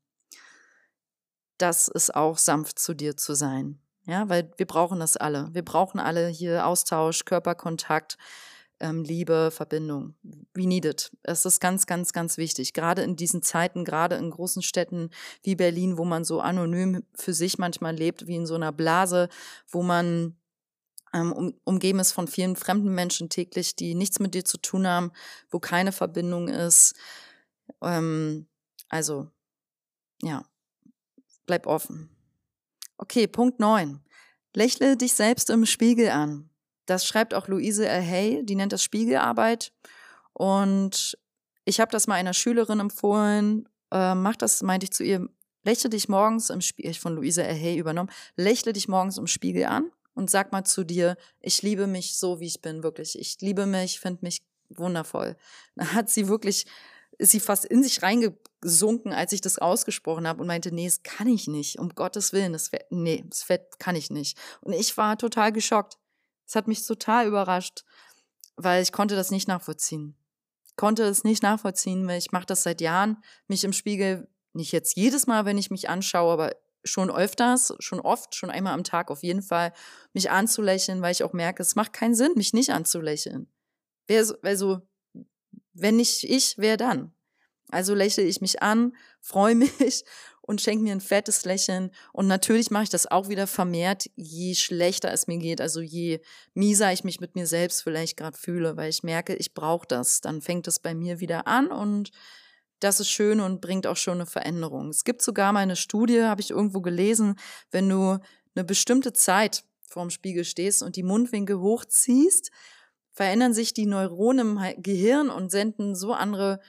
Das 1.57 1.87
ist 1.87 2.13
auch 2.13 2.37
sanft 2.37 2.77
zu 2.77 2.93
dir 2.93 3.17
zu 3.17 3.33
sein. 3.33 3.81
Ja, 4.09 4.27
weil 4.27 4.51
wir 4.57 4.65
brauchen 4.65 4.99
das 4.99 5.17
alle. 5.17 5.49
Wir 5.53 5.63
brauchen 5.63 5.99
alle 5.99 6.29
hier 6.29 6.65
Austausch, 6.65 7.25
Körperkontakt, 7.25 8.17
ähm, 8.79 9.03
Liebe, 9.03 9.51
Verbindung. 9.51 10.15
We 10.55 10.65
need 10.65 10.85
it. 10.85 11.15
Es 11.21 11.45
ist 11.45 11.59
ganz, 11.59 11.85
ganz, 11.85 12.11
ganz 12.11 12.37
wichtig. 12.37 12.73
Gerade 12.73 13.03
in 13.03 13.15
diesen 13.15 13.43
Zeiten, 13.43 13.85
gerade 13.85 14.15
in 14.15 14.31
großen 14.31 14.63
Städten 14.63 15.11
wie 15.43 15.55
Berlin, 15.55 15.99
wo 15.99 16.05
man 16.05 16.23
so 16.23 16.41
anonym 16.41 17.03
für 17.13 17.35
sich 17.35 17.59
manchmal 17.59 17.95
lebt, 17.95 18.25
wie 18.25 18.37
in 18.37 18.47
so 18.47 18.55
einer 18.55 18.71
Blase, 18.71 19.29
wo 19.67 19.83
man 19.83 20.35
ähm, 21.13 21.31
um, 21.31 21.53
umgeben 21.63 21.99
ist 21.99 22.11
von 22.11 22.27
vielen 22.27 22.55
fremden 22.55 22.95
Menschen 22.95 23.29
täglich, 23.29 23.75
die 23.75 23.93
nichts 23.93 24.17
mit 24.17 24.33
dir 24.33 24.43
zu 24.43 24.57
tun 24.57 24.87
haben, 24.87 25.11
wo 25.51 25.59
keine 25.59 25.91
Verbindung 25.91 26.47
ist. 26.47 26.95
Ähm, 27.83 28.47
also, 28.87 29.29
ja, 30.23 30.43
bleib 31.45 31.67
offen. 31.67 32.09
Okay, 33.01 33.27
Punkt 33.27 33.61
9. 33.61 34.01
Lächle 34.53 34.97
dich 34.97 35.13
selbst 35.13 35.49
im 35.49 35.65
Spiegel 35.65 36.09
an. 36.09 36.49
Das 36.85 37.05
schreibt 37.05 37.33
auch 37.33 37.47
Luise 37.47 37.87
L. 37.87 38.01
Hay, 38.05 38.43
die 38.43 38.55
nennt 38.55 38.73
das 38.73 38.83
Spiegelarbeit. 38.83 39.71
Und 40.33 41.17
ich 41.63 41.79
habe 41.79 41.91
das 41.91 42.07
mal 42.07 42.15
einer 42.15 42.33
Schülerin 42.33 42.81
empfohlen. 42.81 43.69
Äh, 43.89 44.15
mach 44.15 44.35
das, 44.35 44.61
meinte 44.63 44.83
ich 44.83 44.91
zu 44.91 45.05
ihr, 45.05 45.29
lächle 45.63 45.89
dich 45.89 46.09
morgens 46.09 46.49
im 46.49 46.59
Spiegel, 46.59 46.93
von 46.93 47.15
Luise 47.15 47.41
L. 47.41 47.55
Hay 47.55 47.77
übernommen, 47.77 48.11
lächle 48.35 48.73
dich 48.73 48.89
morgens 48.89 49.17
im 49.17 49.27
Spiegel 49.27 49.67
an 49.67 49.89
und 50.13 50.29
sag 50.29 50.51
mal 50.51 50.65
zu 50.65 50.83
dir, 50.83 51.15
ich 51.39 51.61
liebe 51.61 51.87
mich 51.87 52.17
so, 52.17 52.41
wie 52.41 52.47
ich 52.47 52.61
bin, 52.61 52.83
wirklich. 52.83 53.17
Ich 53.17 53.39
liebe 53.39 53.65
mich, 53.65 54.01
finde 54.01 54.25
mich 54.25 54.43
wundervoll. 54.67 55.37
Da 55.75 55.93
hat 55.93 56.09
sie 56.09 56.27
wirklich, 56.27 56.65
ist 57.19 57.31
sie 57.31 57.39
fast 57.39 57.65
in 57.65 57.83
sich 57.83 58.01
reingesunken, 58.01 59.13
als 59.13 59.33
ich 59.33 59.41
das 59.41 59.59
ausgesprochen 59.59 60.27
habe 60.27 60.41
und 60.41 60.47
meinte, 60.47 60.73
nee, 60.73 60.85
das 60.85 61.03
kann 61.03 61.27
ich 61.27 61.47
nicht, 61.47 61.77
um 61.77 61.89
Gottes 61.89 62.33
Willen, 62.33 62.53
das 62.53 62.69
Fett, 62.69 62.85
nee, 62.89 63.23
das 63.27 63.43
Fett 63.43 63.77
kann 63.77 63.95
ich 63.95 64.09
nicht. 64.09 64.37
Und 64.61 64.73
ich 64.73 64.97
war 64.97 65.17
total 65.17 65.51
geschockt. 65.51 65.97
Es 66.47 66.55
hat 66.55 66.67
mich 66.67 66.85
total 66.85 67.27
überrascht, 67.27 67.83
weil 68.55 68.81
ich 68.81 68.91
konnte 68.91 69.15
das 69.15 69.31
nicht 69.31 69.47
nachvollziehen. 69.47 70.15
Konnte 70.77 71.03
es 71.03 71.25
nicht 71.25 71.43
nachvollziehen, 71.43 72.07
weil 72.07 72.17
ich 72.17 72.31
mache 72.31 72.45
das 72.45 72.63
seit 72.63 72.79
Jahren, 72.79 73.21
mich 73.47 73.65
im 73.65 73.73
Spiegel, 73.73 74.29
nicht 74.53 74.71
jetzt 74.71 74.95
jedes 74.95 75.27
Mal, 75.27 75.45
wenn 75.45 75.57
ich 75.57 75.69
mich 75.69 75.89
anschaue, 75.89 76.31
aber 76.31 76.55
schon 76.85 77.11
öfters, 77.11 77.73
schon 77.79 77.99
oft, 77.99 78.33
schon 78.33 78.49
einmal 78.49 78.73
am 78.73 78.85
Tag 78.85 79.11
auf 79.11 79.23
jeden 79.23 79.41
Fall, 79.41 79.73
mich 80.13 80.31
anzulächeln, 80.31 81.01
weil 81.01 81.11
ich 81.11 81.23
auch 81.23 81.33
merke, 81.33 81.61
es 81.61 81.75
macht 81.75 81.91
keinen 81.91 82.15
Sinn, 82.15 82.31
mich 82.35 82.53
nicht 82.53 82.71
anzulächeln. 82.71 83.51
Wer, 84.07 84.25
also, 84.41 84.81
wenn 85.81 85.97
nicht 85.97 86.23
ich, 86.23 86.55
wer 86.57 86.77
dann? 86.77 87.13
Also 87.71 87.93
lächle 87.93 88.23
ich 88.23 88.41
mich 88.41 88.61
an, 88.61 88.95
freue 89.21 89.55
mich 89.55 90.03
und 90.41 90.61
schenke 90.61 90.83
mir 90.83 90.93
ein 90.93 91.01
fettes 91.01 91.45
Lächeln. 91.45 91.91
Und 92.11 92.25
natürlich 92.25 92.71
mache 92.71 92.83
ich 92.83 92.89
das 92.89 93.05
auch 93.05 93.29
wieder 93.29 93.45
vermehrt, 93.45 94.09
je 94.15 94.55
schlechter 94.55 95.11
es 95.13 95.27
mir 95.27 95.37
geht, 95.37 95.61
also 95.61 95.79
je 95.79 96.21
mieser 96.55 96.91
ich 96.91 97.03
mich 97.03 97.19
mit 97.19 97.35
mir 97.35 97.45
selbst 97.45 97.83
vielleicht 97.83 98.17
gerade 98.17 98.37
fühle, 98.37 98.75
weil 98.75 98.89
ich 98.89 99.03
merke, 99.03 99.35
ich 99.35 99.53
brauche 99.53 99.87
das. 99.87 100.21
Dann 100.21 100.41
fängt 100.41 100.67
es 100.67 100.79
bei 100.79 100.95
mir 100.95 101.19
wieder 101.19 101.45
an 101.45 101.67
und 101.67 102.09
das 102.79 102.99
ist 102.99 103.09
schön 103.09 103.41
und 103.41 103.61
bringt 103.61 103.85
auch 103.85 103.97
schon 103.97 104.15
eine 104.15 104.25
Veränderung. 104.25 104.89
Es 104.89 105.03
gibt 105.03 105.21
sogar 105.21 105.53
mal 105.53 105.59
eine 105.59 105.75
Studie, 105.75 106.23
habe 106.23 106.41
ich 106.41 106.49
irgendwo 106.49 106.81
gelesen, 106.81 107.35
wenn 107.69 107.87
du 107.87 108.17
eine 108.55 108.63
bestimmte 108.65 109.13
Zeit 109.13 109.63
vorm 109.87 110.09
Spiegel 110.09 110.45
stehst 110.45 110.81
und 110.81 110.95
die 110.95 111.03
Mundwinkel 111.03 111.59
hochziehst, 111.59 112.51
verändern 113.11 113.53
sich 113.53 113.73
die 113.73 113.85
Neuronen 113.85 114.57
im 114.57 114.83
Gehirn 114.83 115.29
und 115.29 115.51
senden 115.51 115.95
so 115.95 116.13
andere 116.13 116.59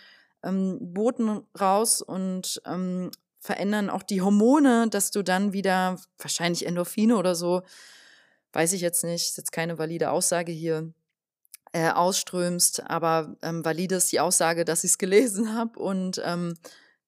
ähm, 0.43 0.79
Boten 0.81 1.43
raus 1.59 2.03
und 2.03 2.61
ähm, 2.65 3.11
verändern 3.39 3.91
auch 3.91 4.03
die 4.03 4.21
Hormone, 4.21 4.89
dass 4.91 5.11
du 5.11 5.23
dann 5.23 5.53
wieder 5.53 5.99
wahrscheinlich 6.19 6.67
Endorphine 6.67 7.17
oder 7.17 7.35
so, 7.35 7.63
weiß 8.53 8.73
ich 8.73 8.81
jetzt 8.81 9.05
nicht, 9.05 9.29
ist 9.29 9.39
jetzt 9.39 9.53
keine 9.53 9.79
valide 9.79 10.11
Aussage 10.11 10.53
hier, 10.53 10.93
äh, 11.73 11.91
ausströmst, 11.91 12.83
aber 12.91 13.37
ähm, 13.43 13.65
valide 13.65 13.95
ist 13.97 14.11
die 14.13 14.21
Aussage, 14.21 14.65
dass 14.65 14.85
ich 14.85 14.93
es 14.93 14.99
gelesen 14.99 15.55
habe 15.55 15.79
und 15.79 16.21
ähm, 16.25 16.57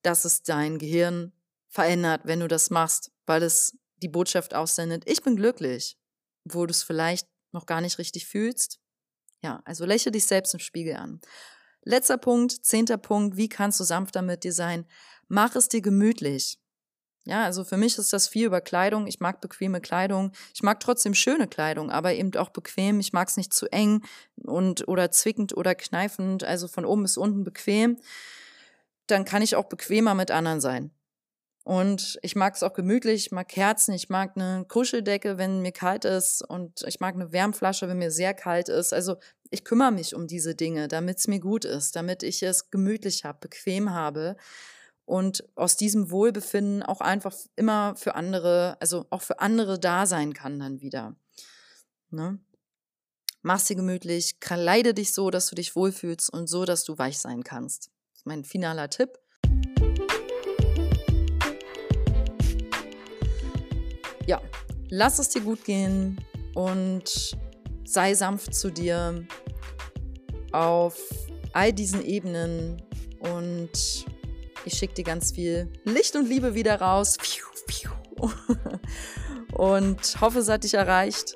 dass 0.03 0.25
es 0.25 0.43
dein 0.43 0.79
Gehirn 0.79 1.33
verändert, 1.69 2.23
wenn 2.25 2.41
du 2.41 2.49
das 2.49 2.71
machst, 2.71 3.13
weil 3.27 3.43
es 3.43 3.77
die 3.97 4.09
Botschaft 4.09 4.55
aussendet, 4.55 5.05
ich 5.07 5.23
bin 5.23 5.37
glücklich, 5.37 5.97
wo 6.45 6.67
du 6.67 6.71
es 6.71 6.83
vielleicht 6.83 7.29
noch 7.53 7.67
gar 7.67 7.81
nicht 7.81 7.99
richtig 7.99 8.27
fühlst. 8.27 8.79
Ja, 9.43 9.61
also 9.65 9.85
lächle 9.85 10.13
dich 10.13 10.27
selbst 10.27 10.55
im 10.55 10.61
Spiegel 10.61 10.97
an. 10.97 11.21
Letzter 11.85 12.17
Punkt, 12.17 12.65
zehnter 12.65 12.97
Punkt, 12.97 13.37
wie 13.37 13.49
kannst 13.49 13.81
du 13.81 13.85
sanfter 13.85 14.23
mit 14.23 14.45
dir 14.45 14.53
sein? 14.53 14.87
Mach 15.29 15.57
es 15.57 15.69
dir 15.69 15.83
gemütlich. 15.83 16.59
Ja, 17.25 17.45
also 17.45 17.65
für 17.65 17.77
mich 17.77 17.99
ist 17.99 18.13
das 18.13 18.27
viel 18.27 18.47
über 18.47 18.61
Kleidung. 18.61 19.07
Ich 19.07 19.21
mag 19.21 19.41
bequeme 19.41 19.81
Kleidung. 19.81 20.33
Ich 20.55 20.63
mag 20.63 20.81
trotzdem 20.81 21.15
schöne 21.15 21.47
Kleidung, 21.47 21.91
aber 21.91 22.15
eben 22.15 22.35
auch 22.37 22.51
bequem. 22.51 22.99
Ich 22.99 23.13
mag 23.13 23.29
es 23.29 23.37
nicht 23.37 23.53
zu 23.53 23.71
eng 23.71 24.03
und 24.37 24.89
oder 24.89 25.11
zwickend 25.13 25.57
oder 25.57 25.75
kneifend, 25.75 26.43
also 26.43 26.67
von 26.67 26.85
oben 26.85 27.03
bis 27.03 27.17
unten 27.17 27.45
bequem. 27.45 27.99
Dann 29.07 29.25
kann 29.25 29.43
ich 29.43 29.55
auch 29.55 29.69
bequemer 29.69 30.15
mit 30.15 30.33
anderen 30.33 30.61
sein. 30.61 30.91
Und 31.65 32.19
ich 32.23 32.35
mag 32.35 32.55
es 32.55 32.63
auch 32.65 32.73
gemütlich, 32.73 33.27
ich 33.27 33.33
mag 33.33 33.49
Kerzen, 33.49 33.95
ich 33.95 34.09
mag 34.09 34.33
eine 34.35 34.65
Kuscheldecke, 34.67 35.39
wenn 35.39 35.63
mir 35.63 35.71
kalt 35.71 36.05
ist 36.05 36.43
und 36.43 36.83
ich 36.87 36.99
mag 36.99 37.15
eine 37.15 37.33
Wärmflasche, 37.33 37.89
wenn 37.89 37.99
mir 37.99 38.11
sehr 38.11 38.35
kalt 38.35 38.69
ist. 38.69 38.93
Also 38.93 39.17
ich 39.51 39.65
kümmere 39.65 39.93
mich 39.93 40.15
um 40.17 40.27
diese 40.27 40.57
Dinge, 40.57 40.89
damit 40.89 41.19
es 41.19 41.29
mir 41.29 41.39
gut 41.39 41.65
ist, 41.65 41.95
damit 41.95 42.25
ich 42.25 42.43
es 42.43 42.71
gemütlich 42.71 43.25
habe, 43.25 43.39
bequem 43.41 43.93
habe 43.93 44.37
und 45.05 45.45
aus 45.57 45.77
diesem 45.77 46.11
Wohlbefinden 46.11 46.83
auch 46.83 47.01
einfach 47.01 47.35
immer 47.55 47.95
für 47.97 48.15
andere, 48.15 48.77
also 48.81 49.07
auch 49.11 49.23
für 49.23 49.41
andere 49.41 49.79
da 49.79 50.07
sein 50.07 50.33
kann 50.33 50.59
dann 50.59 50.81
wieder. 50.81 51.17
Ne? 52.11 52.41
Mach 53.43 53.61
sie 53.61 53.75
gemütlich, 53.75 54.41
kleide 54.41 54.95
dich 54.95 55.13
so, 55.13 55.31
dass 55.31 55.49
du 55.49 55.55
dich 55.55 55.77
wohlfühlst 55.77 56.33
und 56.33 56.49
so, 56.49 56.65
dass 56.65 56.85
du 56.85 56.97
weich 56.99 57.19
sein 57.19 57.45
kannst. 57.45 57.91
Das 58.13 58.21
ist 58.21 58.27
mein 58.27 58.45
finaler 58.45 58.89
Tipp. 58.89 59.22
Lass 64.93 65.19
es 65.19 65.31
dir 65.31 65.41
gut 65.41 65.65
gehen 65.65 66.21
und 66.55 67.35
sei 67.85 68.15
sanft 68.15 68.55
zu 68.55 68.71
dir 68.71 69.27
auf 70.53 71.01
all 71.55 71.73
diesen 71.73 72.05
Ebenen 72.05 72.83
und 73.21 74.05
ich 74.67 74.75
schicke 74.75 74.95
dir 74.95 75.05
ganz 75.05 75.33
viel 75.33 75.73
Licht 75.85 76.15
und 76.15 76.29
Liebe 76.29 76.55
wieder 76.55 76.81
raus. 76.81 77.17
Und 79.53 80.21
hoffe, 80.21 80.39
es 80.39 80.49
hat 80.49 80.65
dich 80.65 80.75
erreicht. 80.75 81.35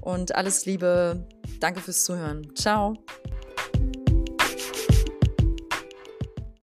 Und 0.00 0.34
alles 0.34 0.64
Liebe. 0.64 1.26
Danke 1.60 1.80
fürs 1.80 2.04
Zuhören. 2.04 2.54
Ciao. 2.54 2.94